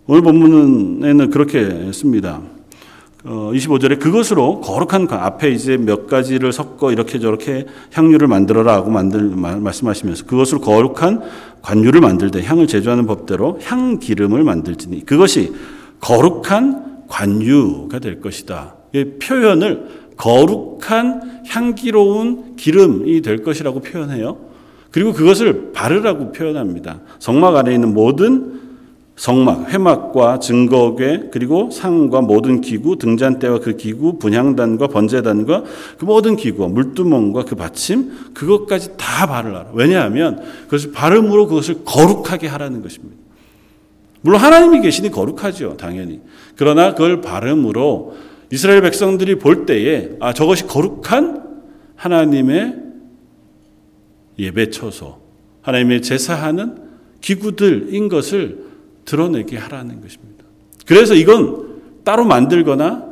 오늘 0.07 0.21
본문에는 0.21 1.29
그렇게 1.31 1.91
씁니다. 1.91 2.41
어, 3.23 3.51
25절에 3.51 3.99
그것으로 3.99 4.61
거룩한 4.61 5.07
앞에 5.09 5.49
이제 5.49 5.77
몇 5.77 6.05
가지를 6.05 6.53
섞어 6.53 6.91
이렇게 6.91 7.17
저렇게 7.17 7.65
향유를 7.91 8.27
만들어라 8.27 8.71
하고 8.71 8.91
만들, 8.91 9.23
말씀하시면서 9.23 10.25
그것으로 10.25 10.61
거룩한 10.61 11.23
관유를 11.63 12.01
만들 12.01 12.29
때 12.29 12.43
향을 12.43 12.67
제조하는 12.67 13.07
법대로 13.07 13.57
향 13.63 13.97
기름을 13.97 14.43
만들지니 14.43 15.05
그것이 15.05 15.53
거룩한 16.01 17.07
관유가 17.07 17.97
될 17.97 18.21
것이다. 18.21 18.75
이 18.93 19.03
표현을 19.19 20.04
거룩한 20.17 21.43
향기로운 21.47 22.55
기름이 22.55 23.21
될 23.21 23.43
것이라고 23.43 23.81
표현해요. 23.81 24.37
그리고 24.91 25.13
그것을 25.13 25.71
바르라고 25.73 26.31
표현합니다. 26.31 27.01
성막 27.19 27.55
안에 27.55 27.73
있는 27.73 27.93
모든 27.93 28.55
성막, 29.17 29.73
회막과 29.73 30.39
증거궤 30.39 31.29
그리고 31.31 31.69
상과 31.71 32.19
모든 32.21 32.59
기구, 32.59 32.97
등잔대와 32.97 33.59
그 33.59 33.77
기구, 33.77 34.19
분향단과 34.19 34.87
번제단과 34.87 35.63
그 35.97 36.05
모든 36.05 36.35
기구, 36.35 36.67
물두멍과 36.67 37.45
그 37.45 37.55
받침 37.55 38.11
그것까지 38.33 38.97
다 38.97 39.25
바르라. 39.25 39.67
왜냐하면 39.73 40.41
그것을 40.65 40.91
바름으로 40.91 41.47
그것을 41.47 41.85
거룩하게 41.85 42.47
하라는 42.47 42.81
것입니다. 42.81 43.15
물론 44.19 44.41
하나님이 44.41 44.81
계시니 44.81 45.11
거룩하죠, 45.11 45.77
당연히. 45.77 46.19
그러나 46.57 46.91
그걸 46.91 47.21
바름으로 47.21 48.15
이스라엘 48.51 48.81
백성들이 48.81 49.39
볼 49.39 49.65
때에 49.65 50.11
아 50.19 50.33
저것이 50.33 50.67
거룩한 50.67 51.43
하나님의 51.95 52.75
예배 54.37 54.69
처소, 54.69 55.19
하나님의 55.61 56.01
제사하는 56.01 56.77
기구들인 57.21 58.09
것을 58.09 58.65
드러내게 59.05 59.57
하라는 59.57 60.01
것입니다. 60.01 60.43
그래서 60.85 61.15
이건 61.15 61.81
따로 62.03 62.25
만들거나 62.25 63.05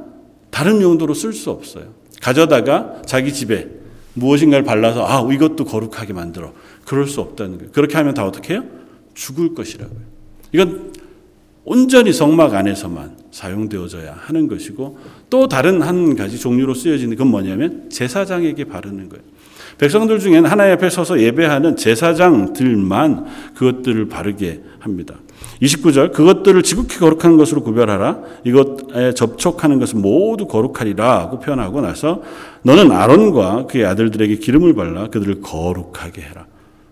다른 0.49 0.81
용도로 0.81 1.13
쓸 1.13 1.33
수 1.33 1.49
없어요. 1.49 1.93
가져다가 2.21 3.01
자기 3.05 3.33
집에 3.33 3.69
무엇인가를 4.13 4.63
발라서 4.63 5.05
아 5.05 5.33
이것도 5.33 5.65
거룩하게 5.65 6.13
만들어 6.13 6.53
그럴 6.85 7.07
수 7.07 7.21
없다는 7.21 7.57
거예요. 7.57 7.71
그렇게 7.71 7.97
하면 7.97 8.13
다 8.13 8.25
어떻게 8.25 8.53
해요? 8.53 8.63
죽을 9.13 9.55
것이라고요. 9.55 9.99
이건 10.51 10.92
온전히 11.65 12.11
성막 12.11 12.53
안에서만 12.53 13.11
사용되어져야 13.31 14.15
하는 14.17 14.47
것이고 14.47 14.97
또 15.29 15.47
다른 15.47 15.81
한 15.81 16.15
가지 16.15 16.37
종류로 16.37 16.73
쓰여지는 16.73 17.15
건 17.17 17.27
뭐냐면 17.27 17.89
제사장에게 17.89 18.65
바르는 18.65 19.09
거예요. 19.09 19.23
백성들 19.77 20.19
중에는 20.19 20.49
하나님 20.49 20.73
앞에 20.73 20.89
서서 20.89 21.19
예배하는 21.19 21.77
제사장들만 21.77 23.25
그것들을 23.55 24.07
바르게 24.07 24.61
합니다. 24.79 25.15
29절 25.61 26.11
그것들을 26.11 26.61
지극히 26.63 26.97
거룩한 26.99 27.37
것으로 27.37 27.63
구별하라 27.63 28.19
이것에 28.43 29.13
접촉하는 29.13 29.79
것은 29.79 30.01
모두 30.01 30.45
거룩하리라고 30.47 31.39
표현하고 31.39 31.81
나서 31.81 32.21
너는 32.63 32.91
아론과 32.91 33.67
그의 33.67 33.85
아들들에게 33.85 34.35
기름을 34.37 34.73
발라 34.73 35.07
그들을 35.07 35.41
거룩하게 35.41 36.21
해라. 36.21 36.45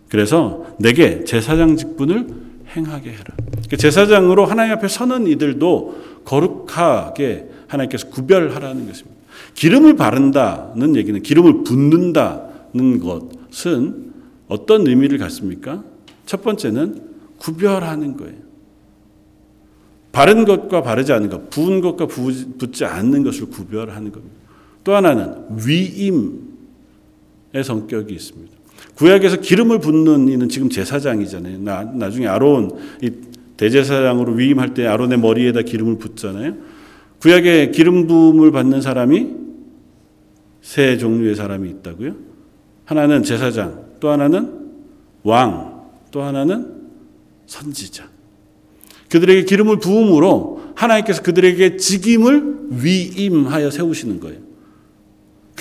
그래서 0.09 0.65
내게 0.77 1.23
제사장 1.23 1.75
직분을 1.75 2.50
행하게 2.75 3.11
해라. 3.11 3.35
그 3.69 3.77
제사장으로 3.77 4.45
하나님 4.45 4.73
앞에 4.73 4.87
서는 4.87 5.27
이들도 5.27 6.21
거룩하게 6.25 7.49
하나님께서 7.67 8.09
구별하라는 8.09 8.87
것입니다. 8.87 9.21
기름을 9.55 9.95
바른다는 9.95 10.95
얘기는 10.95 11.21
기름을 11.21 11.63
붓는다는 11.63 12.99
것은 12.99 14.11
어떤 14.47 14.87
의미를 14.87 15.17
갖습니까? 15.17 15.83
첫 16.25 16.43
번째는 16.43 17.01
구별하는 17.37 18.17
거예요. 18.17 18.39
바른 20.11 20.45
것과 20.45 20.81
바르지 20.83 21.13
않은 21.13 21.29
것, 21.29 21.49
부은 21.49 21.79
것과 21.81 22.07
붓지 22.07 22.85
않는 22.85 23.23
것을 23.23 23.49
구별하는 23.49 24.11
겁니다. 24.11 24.35
또 24.83 24.93
하나는 24.93 25.45
위임의 25.65 26.33
성격이 27.63 28.13
있습니다. 28.13 28.60
구약에서 28.95 29.37
기름을 29.37 29.79
붓는 29.79 30.29
이는 30.29 30.49
지금 30.49 30.69
제사장이잖아요. 30.69 31.59
나, 31.59 31.83
나중에 31.83 32.27
아론 32.27 32.71
이 33.01 33.11
대제사장으로 33.57 34.33
위임할 34.33 34.73
때 34.73 34.87
아론의 34.87 35.19
머리에다 35.19 35.61
기름을 35.61 35.97
붓잖아요. 35.97 36.55
구약에 37.19 37.71
기름 37.71 38.07
부음을 38.07 38.51
받는 38.51 38.81
사람이 38.81 39.27
세 40.61 40.97
종류의 40.97 41.35
사람이 41.35 41.69
있다고요. 41.69 42.15
하나는 42.85 43.23
제사장, 43.23 43.85
또 43.99 44.09
하나는 44.09 44.69
왕, 45.23 45.83
또 46.11 46.23
하나는 46.23 46.81
선지자. 47.45 48.09
그들에게 49.09 49.43
기름을 49.43 49.79
부음으로 49.79 50.61
하나님께서 50.75 51.21
그들에게 51.21 51.77
직임을 51.77 52.69
위임하여 52.71 53.69
세우시는 53.69 54.19
거예요. 54.19 54.50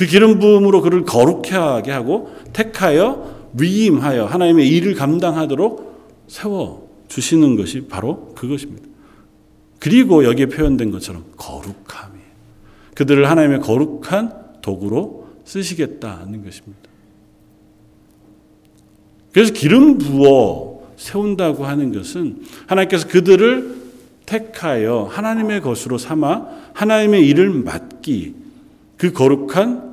그 0.01 0.07
기름 0.07 0.39
부음으로 0.39 0.81
그를 0.81 1.05
거룩하게 1.05 1.91
하고 1.91 2.35
택하여 2.55 3.51
위임하여 3.53 4.25
하나님의 4.25 4.67
일을 4.67 4.95
감당하도록 4.95 6.25
세워 6.27 6.89
주시는 7.09 7.57
것이 7.57 7.87
바로 7.87 8.33
그것입니다. 8.35 8.89
그리고 9.79 10.25
여기에 10.25 10.47
표현된 10.47 10.91
것처럼 10.91 11.27
거룩함이에요. 11.37 12.27
그들을 12.95 13.29
하나님의 13.29 13.61
거룩한 13.61 14.63
도구로 14.63 15.29
쓰시겠다는 15.45 16.45
것입니다. 16.45 16.81
그래서 19.33 19.53
기름 19.53 19.99
부어 19.99 20.95
세운다고 20.97 21.67
하는 21.67 21.93
것은 21.93 22.41
하나님께서 22.67 23.07
그들을 23.07 23.77
택하여 24.25 25.11
하나님의 25.11 25.61
것으로 25.61 25.99
삼아 25.99 26.47
하나님의 26.73 27.29
일을 27.29 27.51
맡기 27.51 28.35
그 28.97 29.13
거룩한 29.13 29.90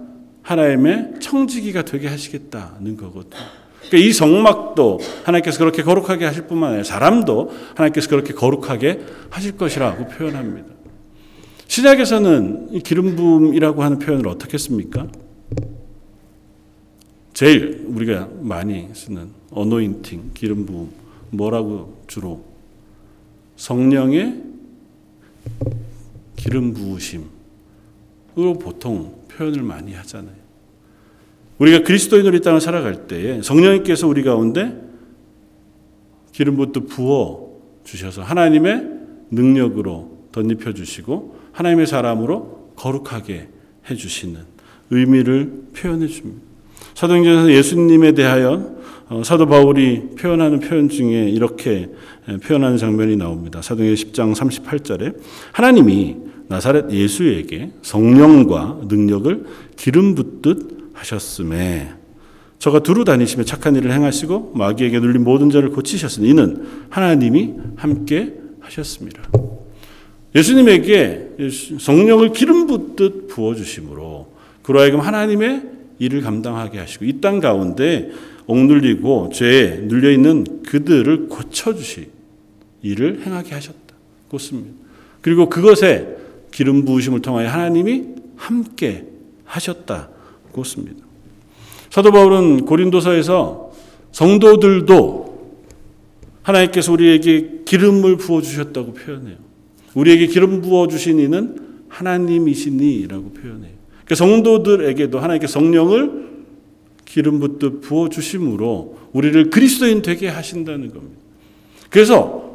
하나님의 0.48 1.16
청지기가 1.20 1.84
되게 1.84 2.08
하시겠다는 2.08 2.96
거거든요. 2.96 3.44
그러니까 3.88 3.98
이 3.98 4.14
성막도 4.14 5.00
하나님께서 5.26 5.60
그렇게 5.60 5.84
거룩하게 5.84 6.24
하실 6.24 6.48
뿐만 6.48 6.70
아니라 6.70 6.84
사람도 6.86 7.52
하나님께서 7.76 8.10
그렇게 8.10 8.34
거룩하게 8.34 9.02
하실 9.30 9.58
것이라고 9.58 10.08
표현합니다. 10.08 10.70
신약에서는 11.68 12.70
이 12.72 12.80
기름 12.80 13.18
부음이라고 13.18 13.84
하는 13.84 14.00
표현을 14.00 14.28
어떻게 14.30 14.58
씁니까? 14.58 15.08
제일 17.34 17.86
우리가 17.86 18.30
많이 18.40 18.88
쓰는 18.94 19.30
어노인팅, 19.52 20.32
기름 20.34 20.66
부음 20.66 20.90
뭐라고 21.32 22.02
주로 22.08 22.46
성령의 23.58 24.44
기름 26.38 26.74
부으심으로 26.74 27.28
보통 28.60 29.17
표현을 29.38 29.62
많이 29.62 29.94
하잖아요. 29.94 30.36
우리가 31.60 31.84
그리스도인으로 31.84 32.38
이 32.38 32.42
땅을 32.42 32.62
살아갈 32.62 33.08
때에 33.08 33.42
성령님께서 33.42 34.08
우리 34.08 34.24
가운데 34.24 34.76
기름 36.32 36.56
부터 36.56 36.82
부어 36.82 37.48
주셔서 37.84 38.22
하나님의 38.22 38.84
능력으로 39.32 40.28
덧입혀 40.32 40.74
주시고 40.74 41.36
하나님의 41.52 41.88
사람으로 41.88 42.74
거룩하게 42.76 43.50
해 43.90 43.96
주시는 43.96 44.40
의미를 44.92 45.64
표현해 45.76 46.08
줍니다. 46.08 46.42
사도행전에서 46.94 47.52
예수님에 47.52 48.12
대하여 48.14 48.76
어, 49.10 49.24
사도 49.24 49.48
바울이 49.48 50.10
표현하는 50.20 50.60
표현 50.60 50.90
중에 50.90 51.30
이렇게 51.30 51.90
표현하는 52.44 52.78
장면이 52.78 53.16
나옵니다. 53.16 53.62
사도행전 53.62 54.12
10장 54.12 54.36
38절에 54.36 55.18
하나님이 55.54 56.27
나사렛 56.50 56.92
예수에게 56.92 57.72
성령과 57.82 58.82
능력을 58.88 59.46
기름 59.76 60.16
붓듯 60.16 60.92
하셨음에 60.94 61.94
저가 62.60 62.80
두루 62.82 63.04
다니시며 63.04 63.44
착한 63.44 63.76
일을 63.76 63.92
행하시고 63.92 64.54
마귀에게 64.56 65.00
눌린 65.00 65.24
모든 65.24 65.50
자를 65.50 65.70
고치셨으니 65.70 66.30
이는 66.30 66.66
하나님이 66.90 67.54
함께 67.76 68.34
하셨습니다. 68.62 69.22
예수님에게 70.36 71.36
성령을 71.80 72.32
기름 72.32 72.68
붓듯 72.68 73.28
부어 73.28 73.56
주심으로 73.56 74.28
그로 74.64 74.80
하여금 74.80 75.00
하나님의 75.00 75.64
일을 76.00 76.22
감당하게 76.22 76.80
하시고 76.80 77.06
이 77.06 77.22
땅 77.22 77.40
가운데 77.40 78.12
억눌리고 78.48 79.32
죄에 79.34 79.82
눌려 79.84 80.12
있는 80.12 80.46
그들을 80.64 81.28
고쳐 81.28 81.74
주시 81.76 82.08
일을 82.82 83.22
행하게 83.26 83.54
하셨다. 83.54 83.78
그렇습니다. 84.30 84.70
그리고 85.22 85.50
그것에 85.50 86.17
기름 86.58 86.86
부으심을 86.86 87.22
통하여 87.22 87.50
하나님이 87.50 88.04
함께 88.36 89.06
하셨다. 89.46 90.10
그렇습니다. 90.52 91.06
사도 91.92 92.12
바울은 92.12 92.66
고린도서에서 92.66 93.72
성도들도 94.12 95.54
하나님께서 96.42 96.92
우리에게 96.94 97.62
기름을 97.64 98.18
부어 98.18 98.42
주셨다고 98.42 98.96
표현해요. 98.96 99.36
우리에게 99.94 100.26
기름 100.26 100.62
부어 100.62 100.88
주신 100.88 101.20
이는 101.20 101.60
하나님이시니라고 101.90 103.34
표현해요. 103.34 103.74
그러니까 104.06 104.16
성도들에게도 104.16 105.20
하나님께 105.20 105.46
성령을 105.46 106.28
기름 107.06 107.40
붓듯 107.40 107.82
부어 107.82 108.10
주심으로 108.10 108.98
우리를 109.14 109.52
그리스도인 109.52 110.02
되게 110.02 110.28
하신다는 110.28 110.92
겁니다. 110.92 111.22
그래서 111.92 112.47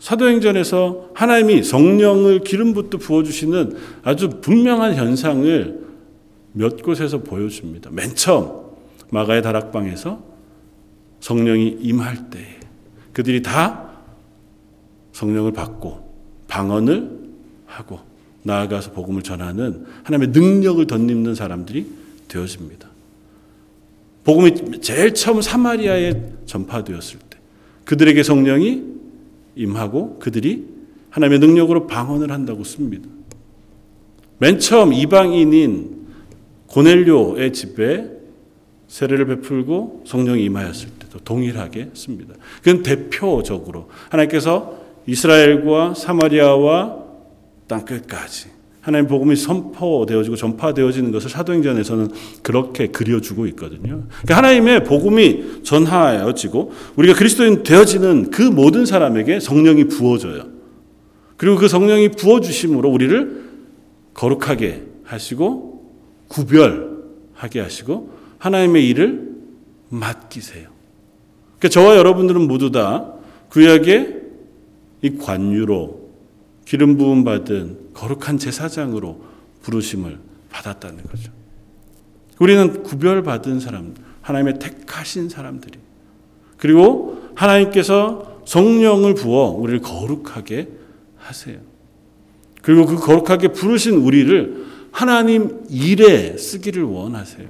사도행전에서 0.00 1.10
하나님이 1.14 1.62
성령을 1.62 2.40
기름 2.40 2.72
붓듯 2.72 3.00
부어 3.00 3.22
주시는 3.22 3.76
아주 4.02 4.40
분명한 4.40 4.96
현상을 4.96 5.80
몇 6.52 6.82
곳에서 6.82 7.18
보여줍니다. 7.18 7.90
맨 7.92 8.14
처음 8.14 8.50
마가의 9.10 9.42
다락방에서 9.42 10.22
성령이 11.20 11.76
임할 11.80 12.30
때 12.30 12.58
그들이 13.12 13.42
다 13.42 13.90
성령을 15.12 15.52
받고 15.52 16.10
방언을 16.48 17.20
하고 17.66 18.00
나아가서 18.42 18.92
복음을 18.92 19.22
전하는 19.22 19.84
하나님의 20.04 20.28
능력을 20.32 20.86
덧입는 20.86 21.34
사람들이 21.34 21.86
되어집니다. 22.26 22.88
복음이 24.24 24.80
제일 24.80 25.12
처음 25.12 25.42
사마리아에 25.42 26.14
전파되었을 26.46 27.18
때 27.28 27.38
그들에게 27.84 28.22
성령이 28.22 28.89
임하고 29.60 30.18
그들이 30.18 30.64
하나님의 31.10 31.38
능력으로 31.38 31.86
방언을 31.86 32.32
한다고 32.32 32.64
씁니다. 32.64 33.08
맨 34.38 34.58
처음 34.58 34.92
이방인인 34.94 36.06
고넬료의 36.66 37.52
집에 37.52 38.10
세례를 38.88 39.26
베풀고 39.26 40.04
성령이 40.06 40.44
임하였을 40.44 40.88
때도 40.98 41.18
동일하게 41.20 41.90
씁니다. 41.94 42.34
그건 42.62 42.82
대표적으로 42.82 43.90
하나님께서 44.08 44.78
이스라엘과 45.06 45.94
사마리아와 45.94 47.04
땅 47.66 47.84
끝까지 47.84 48.48
하나님 48.80 49.08
복음이 49.08 49.36
선포되어지고 49.36 50.36
전파되어지는 50.36 51.12
것을 51.12 51.28
사도행전에서는 51.28 52.08
그렇게 52.42 52.86
그려주고 52.86 53.46
있거든요. 53.48 54.04
그러니까 54.08 54.36
하나님의 54.36 54.84
복음이 54.84 55.62
전하여지고 55.62 56.72
우리가 56.96 57.14
그리스도인 57.14 57.62
되어지는 57.62 58.30
그 58.30 58.42
모든 58.42 58.86
사람에게 58.86 59.38
성령이 59.40 59.84
부어져요. 59.84 60.44
그리고 61.36 61.56
그 61.56 61.68
성령이 61.68 62.10
부어주심으로 62.12 62.88
우리를 62.88 63.50
거룩하게 64.14 64.82
하시고 65.04 65.84
구별하게 66.28 67.60
하시고 67.60 68.10
하나님의 68.38 68.88
일을 68.88 69.30
맡기세요. 69.90 70.68
그러니까 71.58 71.68
저와 71.68 71.96
여러분들은 71.96 72.46
모두 72.46 72.70
다 72.70 73.12
구약의 73.50 74.20
이 75.02 75.16
관유로 75.18 75.99
기름 76.70 76.96
부음 76.96 77.24
받은 77.24 77.94
거룩한 77.94 78.38
제사장으로 78.38 79.20
부르심을 79.62 80.20
받았다는 80.50 81.02
거죠. 81.02 81.32
우리는 82.38 82.84
구별받은 82.84 83.58
사람, 83.58 83.92
하나님의 84.20 84.60
택하신 84.60 85.28
사람들이. 85.28 85.80
그리고 86.58 87.24
하나님께서 87.34 88.42
성령을 88.46 89.14
부어 89.14 89.48
우리를 89.48 89.80
거룩하게 89.80 90.68
하세요. 91.16 91.58
그리고 92.62 92.86
그 92.86 92.94
거룩하게 92.94 93.48
부르신 93.48 93.96
우리를 93.96 94.64
하나님 94.92 95.64
일에 95.68 96.36
쓰기를 96.36 96.84
원하세요. 96.84 97.48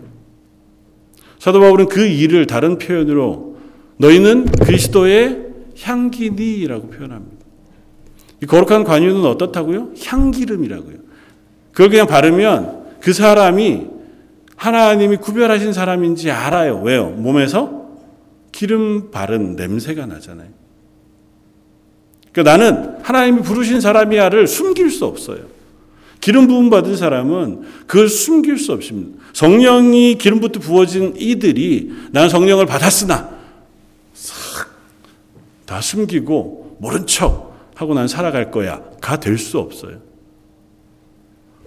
사도 1.39 1.61
바울은 1.61 1.89
그 1.89 2.07
일을 2.07 2.47
다른 2.47 2.79
표현으로 2.79 3.59
너희는 3.99 4.47
그리스도의 4.47 5.47
향기니라고 5.79 6.89
표현합니다. 6.89 7.40
이 8.43 8.47
거룩한 8.47 8.85
관유는 8.85 9.25
어떻다고요? 9.25 9.91
향기름이라고요. 10.03 10.97
그걸 11.73 11.91
그냥 11.91 12.07
바르면 12.07 12.99
그 13.01 13.13
사람이 13.13 13.87
하나님이 14.57 15.17
구별하신 15.17 15.73
사람인지 15.73 16.31
알아요. 16.31 16.81
왜요? 16.83 17.11
몸에서 17.11 17.89
기름 18.53 19.11
바른 19.11 19.57
냄새가 19.57 20.07
나잖아요. 20.07 20.49
그러니까 22.33 22.57
나는 22.57 22.97
하나님이 23.03 23.43
부르신 23.43 23.81
사람이야를 23.81 24.47
숨길 24.47 24.91
수 24.91 25.05
없어요. 25.05 25.45
기름 26.21 26.47
부음 26.47 26.69
받은 26.69 26.97
사람은 26.97 27.63
그걸 27.87 28.09
숨길 28.09 28.59
수 28.59 28.73
없습니다. 28.73 29.19
성령이 29.33 30.17
기름부터 30.17 30.61
부어진 30.61 31.15
이들이 31.17 31.93
나는 32.13 32.29
성령을 32.29 32.67
받았으나 32.67 33.31
싹 34.13 34.71
다 35.71 35.81
숨기고 35.81 36.79
모른 36.81 37.07
척 37.07 37.50
하고 37.81 37.95
난 37.95 38.09
살아갈 38.09 38.51
거야. 38.51 38.83
가 39.01 39.17
될 39.17 39.39
수 39.39 39.59
없어요. 39.59 39.99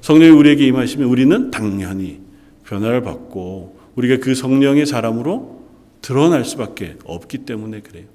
성령이 0.02 0.32
우리에게 0.32 0.68
임하시면 0.68 1.08
우리는 1.08 1.50
당연히 1.50 2.20
변화를 2.66 3.02
받고 3.02 3.78
우리가 3.96 4.18
그 4.24 4.36
성령의 4.36 4.86
사람으로 4.86 5.64
드러날 6.02 6.46
수밖에 6.46 6.98
없기 7.06 7.40
때문에 7.40 7.80
그래요. 7.82 8.06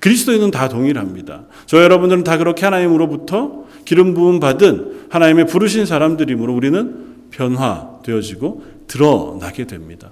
그리스도인은 0.00 0.50
다 0.50 0.68
동일합니다. 0.68 1.46
저 1.66 1.82
여러분들은 1.82 2.24
다 2.24 2.36
그렇게 2.36 2.64
하나님으로부터 2.64 3.64
기름 3.84 4.14
부음 4.14 4.40
받은 4.40 5.06
하나님의 5.10 5.46
부르신 5.46 5.86
사람들이므로 5.86 6.52
우리는 6.52 7.06
변화되어지고 7.30 8.64
드러나게 8.88 9.66
됩니다. 9.66 10.10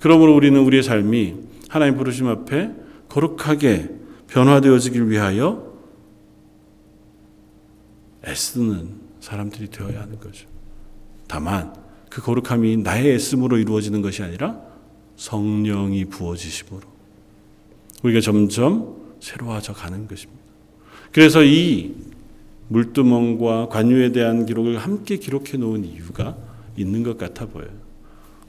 그러므로 0.00 0.34
우리는 0.34 0.58
우리의 0.60 0.82
삶이 0.82 1.34
하나님 1.68 1.96
부르심 1.96 2.28
앞에 2.28 2.70
거룩하게 3.08 3.90
변화되어지길 4.28 5.10
위하여 5.10 5.71
애쓰는 8.26 9.00
사람들이 9.20 9.68
되어야 9.68 10.02
하는 10.02 10.18
거죠. 10.18 10.46
다만 11.28 11.74
그 12.10 12.20
거룩함이 12.20 12.78
나의 12.78 13.14
애씀으로 13.14 13.58
이루어지는 13.58 14.02
것이 14.02 14.22
아니라 14.22 14.60
성령이 15.16 16.06
부어지심으로 16.06 16.80
우리가 18.02 18.20
점점 18.20 19.16
새로워져 19.20 19.72
가는 19.72 20.06
것입니다. 20.06 20.42
그래서 21.12 21.44
이 21.44 21.94
물두멍과 22.68 23.68
관유에 23.68 24.12
대한 24.12 24.46
기록을 24.46 24.78
함께 24.78 25.16
기록해 25.16 25.58
놓은 25.58 25.84
이유가 25.84 26.36
있는 26.76 27.02
것 27.02 27.18
같아 27.18 27.46
보여요. 27.46 27.70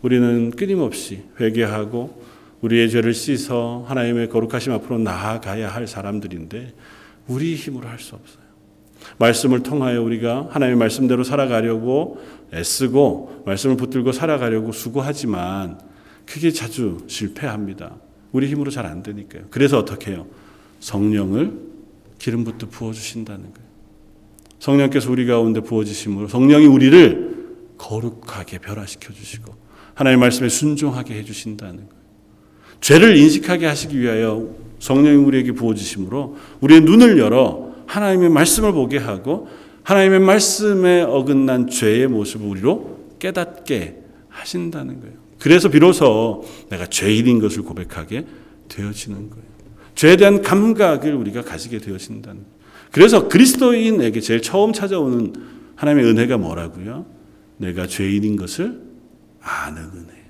우리는 0.02 0.52
끊임없이 0.52 1.24
회개하고 1.40 2.24
우리의 2.62 2.90
죄를 2.90 3.14
씻어 3.14 3.86
하나님의 3.88 4.30
거룩하심 4.30 4.72
앞으로 4.74 4.98
나아가야 5.00 5.70
할 5.70 5.88
사람들인데 5.88 6.74
우리 7.28 7.56
힘으로 7.56 7.88
할 7.88 8.00
수 8.00 8.16
없어요. 8.16 8.44
말씀을 9.18 9.64
통하여 9.64 10.02
우리가 10.02 10.50
하나님의 10.52 10.78
말씀대로 10.78 11.24
살아가려고 11.24 12.20
애쓰고 12.54 13.44
말씀을 13.46 13.78
붙들고 13.78 14.12
살아가려고 14.12 14.72
수고하지만 14.72 15.80
그게 16.26 16.52
자주 16.52 17.00
실패합니다. 17.08 17.96
우리 18.32 18.48
힘으로 18.48 18.72
잘 18.72 18.86
안 18.86 19.04
되니까요. 19.04 19.44
그래서 19.50 19.78
어떻게 19.78 20.12
해요? 20.12 20.28
성령을 20.80 21.54
기름부터 22.20 22.68
부어 22.70 22.94
주신다는 22.94 23.42
거예요. 23.44 23.74
성령께서 24.60 25.12
우리 25.12 25.26
가운데 25.26 25.60
부어지심으로 25.60 26.30
성령이 26.30 26.66
우리를 26.68 27.34
거룩하게 27.78 28.60
변화시켜 28.60 29.12
주시고 29.14 29.54
하나님의 29.94 30.22
말씀에 30.22 30.48
순종하게 30.48 31.16
해 31.16 31.24
주신다는 31.24 31.76
거예요. 31.76 32.04
죄를 32.80 33.18
인식하게 33.18 33.66
하시기 33.66 34.00
위하여 34.00 34.50
성령이 34.80 35.18
우리에게 35.18 35.52
부어지심으로 35.52 36.38
우리의 36.62 36.82
눈을 36.82 37.18
열어 37.20 37.73
하나님의 37.94 38.30
말씀을 38.30 38.72
보게 38.72 38.98
하고 38.98 39.48
하나님의 39.84 40.20
말씀에 40.22 41.04
어긋난 41.04 41.68
죄의 41.68 42.08
모습을 42.08 42.48
우리로 42.48 43.00
깨닫게 43.20 44.02
하신다는 44.30 45.00
거예요. 45.02 45.16
그래서 45.40 45.70
비로소 45.70 46.44
내가 46.70 46.88
죄인인 46.88 47.40
것을 47.40 47.62
고백하게 47.62 48.26
되어지는 48.70 49.30
거예요. 49.30 49.44
죄에 49.94 50.16
대한 50.16 50.42
감각을 50.42 51.14
우리가 51.14 51.44
가지게 51.44 51.78
되어진다는 51.80 52.42
거예요. 52.42 52.54
그래서 52.92 53.28
그리스도인에게 53.28 54.22
제일 54.22 54.42
처음 54.42 54.74
찾아오는 54.74 55.34
하나님의 55.76 56.10
은혜가 56.10 56.38
뭐라고요? 56.38 57.06
내가 57.58 57.86
죄인인 57.86 58.38
것을 58.38 58.82
아는 59.42 59.84
은혜예요. 59.84 60.24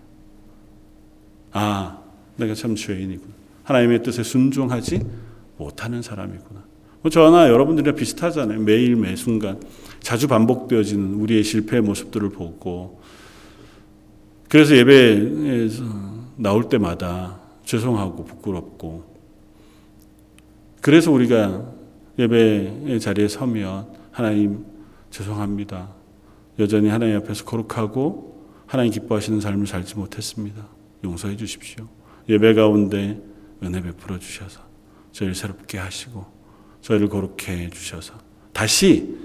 아, 1.52 2.00
내가 2.36 2.56
참 2.56 2.76
죄인이구나. 2.76 3.34
하나님의 3.64 4.04
뜻에 4.04 4.24
순종하지 4.24 5.02
못하는 5.58 6.02
사람이구나. 6.02 6.63
뭐 7.04 7.10
저나 7.10 7.50
여러분들이랑 7.50 7.96
비슷하잖아요. 7.96 8.62
매일 8.62 8.96
매 8.96 9.16
순간 9.18 9.60
자주 10.00 10.28
반복되어지는 10.30 11.16
우리의 11.16 11.44
실패의 11.44 11.82
모습들을 11.82 12.30
보고 12.30 13.02
그래서 14.48 14.76
예배에서 14.76 15.84
나올 16.38 16.70
때마다 16.70 17.42
죄송하고 17.66 18.24
부끄럽고 18.24 19.04
그래서 20.82 21.12
우리가 21.12 21.74
예배의 22.18 23.00
자리에 23.02 23.28
서면 23.28 23.88
하나님 24.12 24.66
죄송합니다. 25.10 25.90
여전히 26.60 26.88
하나님 26.88 27.18
앞에서 27.18 27.44
거룩하고 27.44 28.48
하나님 28.66 28.94
기뻐하시는 28.94 29.42
삶을 29.42 29.68
살지 29.68 29.96
못했습니다. 29.96 30.66
용서해 31.04 31.36
주십시오. 31.36 31.86
예배 32.30 32.54
가운데 32.54 33.22
은혜 33.62 33.82
베풀어 33.82 34.20
주셔서 34.20 34.62
저희를 35.12 35.36
새롭게 35.36 35.78
하시고 35.78 36.33
저희를 36.84 37.10
거룩해 37.10 37.66
해 37.66 37.70
주셔서 37.70 38.14
다시 38.52 39.18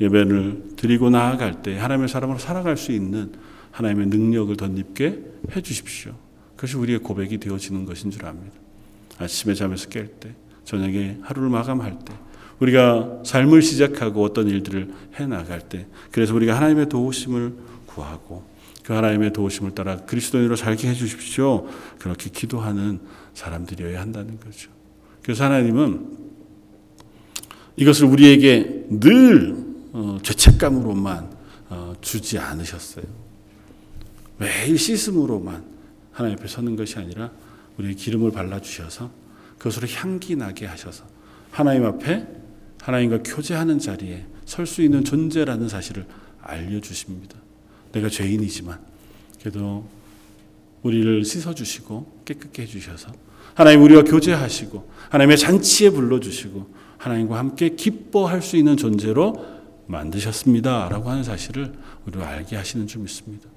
예배를 0.00 0.74
드리고 0.76 1.10
나아갈 1.10 1.62
때 1.62 1.78
하나님의 1.78 2.08
사람으로 2.08 2.38
살아갈 2.38 2.76
수 2.76 2.92
있는 2.92 3.32
하나님의 3.70 4.06
능력을 4.08 4.54
덧입게 4.56 5.24
해 5.56 5.60
주십시오. 5.60 6.14
그것이 6.56 6.76
우리의 6.76 6.98
고백이 6.98 7.38
되어지는 7.38 7.84
것인 7.84 8.10
줄 8.10 8.26
압니다. 8.26 8.54
아침에 9.18 9.54
잠에서 9.54 9.88
깰 9.88 10.20
때, 10.20 10.34
저녁에 10.64 11.18
하루를 11.22 11.48
마감할 11.48 11.98
때, 12.04 12.14
우리가 12.60 13.22
삶을 13.24 13.62
시작하고 13.62 14.22
어떤 14.24 14.48
일들을 14.48 14.92
해 15.18 15.26
나갈 15.26 15.60
때, 15.60 15.86
그래서 16.10 16.34
우리가 16.34 16.56
하나님의 16.56 16.88
도우심을 16.88 17.54
구하고 17.86 18.44
그 18.84 18.92
하나님의 18.92 19.32
도우심을 19.32 19.74
따라 19.74 19.96
그리스도인으로 19.98 20.56
살게 20.56 20.88
해 20.88 20.94
주십시오. 20.94 21.68
그렇게 21.98 22.30
기도하는 22.30 23.00
사람들이어야 23.34 24.00
한다는 24.00 24.40
거죠. 24.40 24.70
그래서 25.22 25.44
하나님은 25.44 26.27
이것을 27.78 28.06
우리에게 28.06 28.86
늘 28.90 29.56
어, 29.92 30.18
죄책감으로만 30.22 31.30
어, 31.70 31.94
주지 32.00 32.38
않으셨어요. 32.38 33.04
매일 34.38 34.78
씻음으로만 34.78 35.64
하나님 36.12 36.38
앞에 36.38 36.48
서는 36.48 36.76
것이 36.76 36.98
아니라 36.98 37.30
우리의 37.78 37.94
기름을 37.94 38.32
발라 38.32 38.60
주셔서 38.60 39.10
그것으로 39.58 39.88
향기 39.88 40.36
나게 40.36 40.66
하셔서 40.66 41.04
하나님 41.50 41.84
앞에 41.84 42.26
하나님과 42.80 43.22
교제하는 43.22 43.78
자리에 43.78 44.26
설 44.44 44.66
수 44.66 44.82
있는 44.82 45.04
존재라는 45.04 45.68
사실을 45.68 46.06
알려 46.40 46.80
주십니다. 46.80 47.36
내가 47.92 48.08
죄인이지만 48.08 48.78
그래도 49.40 49.86
우리를 50.82 51.24
씻어 51.24 51.54
주시고 51.54 52.22
깨끗게 52.24 52.62
해 52.62 52.66
주셔서 52.66 53.12
하나님 53.54 53.82
우리와 53.82 54.02
교제하시고 54.02 54.88
하나님의 55.10 55.36
잔치에 55.36 55.90
불러 55.90 56.18
주시고 56.18 56.66
하나님과 56.98 57.38
함께 57.38 57.70
기뻐할 57.70 58.42
수 58.42 58.56
있는 58.56 58.76
존재로 58.76 59.58
만드셨습니다라고 59.86 61.08
하는 61.08 61.22
사실을 61.24 61.72
우리가 62.06 62.28
알게 62.28 62.56
하시는 62.56 62.86
줄 62.86 63.02
믿습니다. 63.02 63.48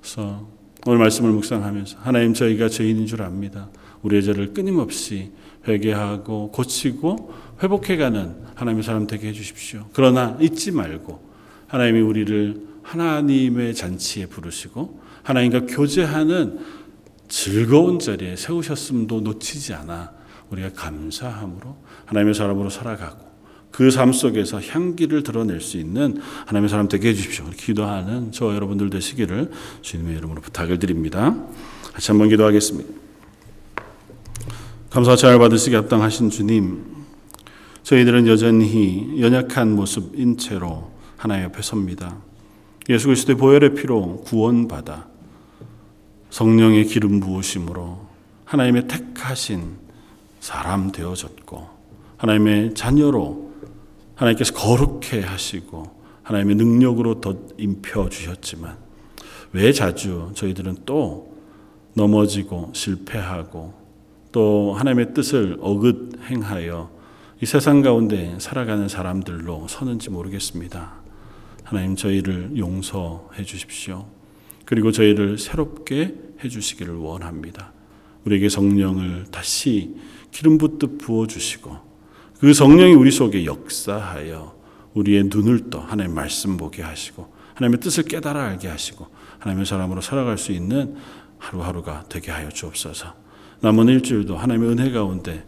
그래서 0.00 0.46
오늘 0.86 0.98
말씀을 0.98 1.30
묵상하면서 1.32 1.98
하나님 2.00 2.34
저희가 2.34 2.68
죄인인 2.68 3.06
줄 3.06 3.22
압니다. 3.22 3.68
우리의 4.02 4.22
죄를 4.22 4.52
끊임없이 4.54 5.32
회개하고 5.66 6.52
고치고 6.52 7.34
회복해가는 7.62 8.36
하나님의 8.54 8.82
사람 8.84 9.06
되게 9.06 9.28
해주십시오. 9.28 9.86
그러나 9.92 10.36
잊지 10.40 10.72
말고 10.72 11.20
하나님이 11.66 12.00
우리를 12.00 12.68
하나님의 12.82 13.74
잔치에 13.74 14.26
부르시고 14.26 15.00
하나님과 15.22 15.66
교제하는 15.66 16.58
즐거운 17.28 17.98
자리에 17.98 18.36
세우셨음도 18.36 19.20
놓치지 19.20 19.74
않아 19.74 20.12
우리가 20.50 20.70
감사함으로 20.72 21.76
하나님의 22.06 22.34
사람으로 22.34 22.70
살아가고 22.70 23.28
그 23.70 23.90
삶 23.90 24.12
속에서 24.12 24.60
향기를 24.60 25.22
드러낼 25.22 25.60
수 25.60 25.76
있는 25.76 26.20
하나님의 26.46 26.68
사람 26.68 26.88
되게 26.88 27.10
해주십시오. 27.10 27.44
기도하는 27.56 28.32
저 28.32 28.54
여러분들 28.54 28.90
되시기를 28.90 29.50
주님의 29.82 30.16
이름으로 30.16 30.40
부탁을 30.40 30.78
드립니다. 30.78 31.36
같이 31.92 32.10
한번 32.10 32.28
기도하겠습니다. 32.28 32.88
감사 34.90 35.16
잘 35.16 35.38
받으시기 35.38 35.76
합당하신 35.76 36.30
주님, 36.30 36.82
저희들은 37.82 38.26
여전히 38.26 39.20
연약한 39.20 39.76
모습인 39.76 40.38
채로 40.38 40.90
하나님 41.16 41.44
옆에 41.44 41.62
섭니다. 41.62 42.16
예수 42.88 43.06
그리스도의 43.06 43.36
보혈의 43.36 43.74
피로 43.74 44.22
구원받아 44.22 45.08
성령의 46.30 46.86
기름 46.86 47.20
부으심으로 47.20 48.06
하나님의 48.44 48.88
택하신 48.88 49.87
사람 50.48 50.90
되어졌고 50.92 51.68
하나님의 52.16 52.72
자녀로 52.72 53.52
하나님께서 54.14 54.54
거룩해 54.54 55.20
하시고 55.20 55.98
하나님의 56.22 56.56
능력으로 56.56 57.20
더 57.20 57.36
임펴 57.58 58.08
주셨지만 58.08 58.78
왜 59.52 59.74
자주 59.74 60.30
저희들은 60.34 60.78
또 60.86 61.36
넘어지고 61.92 62.70
실패하고 62.72 63.74
또 64.32 64.72
하나님의 64.72 65.12
뜻을 65.12 65.58
어긋 65.60 66.18
행하여 66.30 66.90
이 67.42 67.44
세상 67.44 67.82
가운데 67.82 68.34
살아가는 68.40 68.88
사람들로 68.88 69.68
서는지 69.68 70.08
모르겠습니다. 70.08 70.94
하나님 71.62 71.94
저희를 71.94 72.56
용서해 72.56 73.44
주십시오. 73.44 74.06
그리고 74.64 74.92
저희를 74.92 75.36
새롭게 75.36 76.14
해 76.42 76.48
주시기를 76.48 76.94
원합니다. 76.94 77.72
우리에게 78.24 78.48
성령을 78.48 79.26
다시 79.30 79.94
기름 80.30 80.58
붓듯 80.58 80.98
부어 80.98 81.26
주시고 81.26 81.76
그 82.40 82.54
성령이 82.54 82.94
우리 82.94 83.10
속에 83.10 83.44
역사하여 83.44 84.56
우리의 84.94 85.24
눈을 85.24 85.70
떠 85.70 85.80
하나님의 85.80 86.14
말씀 86.14 86.56
보게 86.56 86.82
하시고 86.82 87.32
하나님의 87.54 87.80
뜻을 87.80 88.04
깨달아 88.04 88.42
알게 88.44 88.68
하시고 88.68 89.06
하나님의 89.40 89.66
사람으로 89.66 90.00
살아갈 90.00 90.38
수 90.38 90.52
있는 90.52 90.96
하루하루가 91.38 92.04
되게 92.08 92.30
하여 92.30 92.48
주옵소서. 92.48 93.14
남은 93.60 93.88
일주일도 93.88 94.36
하나님의 94.36 94.70
은혜 94.70 94.90
가운데 94.90 95.46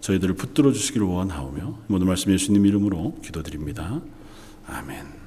저희들을 0.00 0.34
붙들어 0.34 0.72
주시기를 0.72 1.06
원하오며 1.06 1.78
모든 1.86 2.06
말씀 2.06 2.32
예수님 2.32 2.66
이름으로 2.66 3.18
기도드립니다. 3.22 4.00
아멘. 4.66 5.21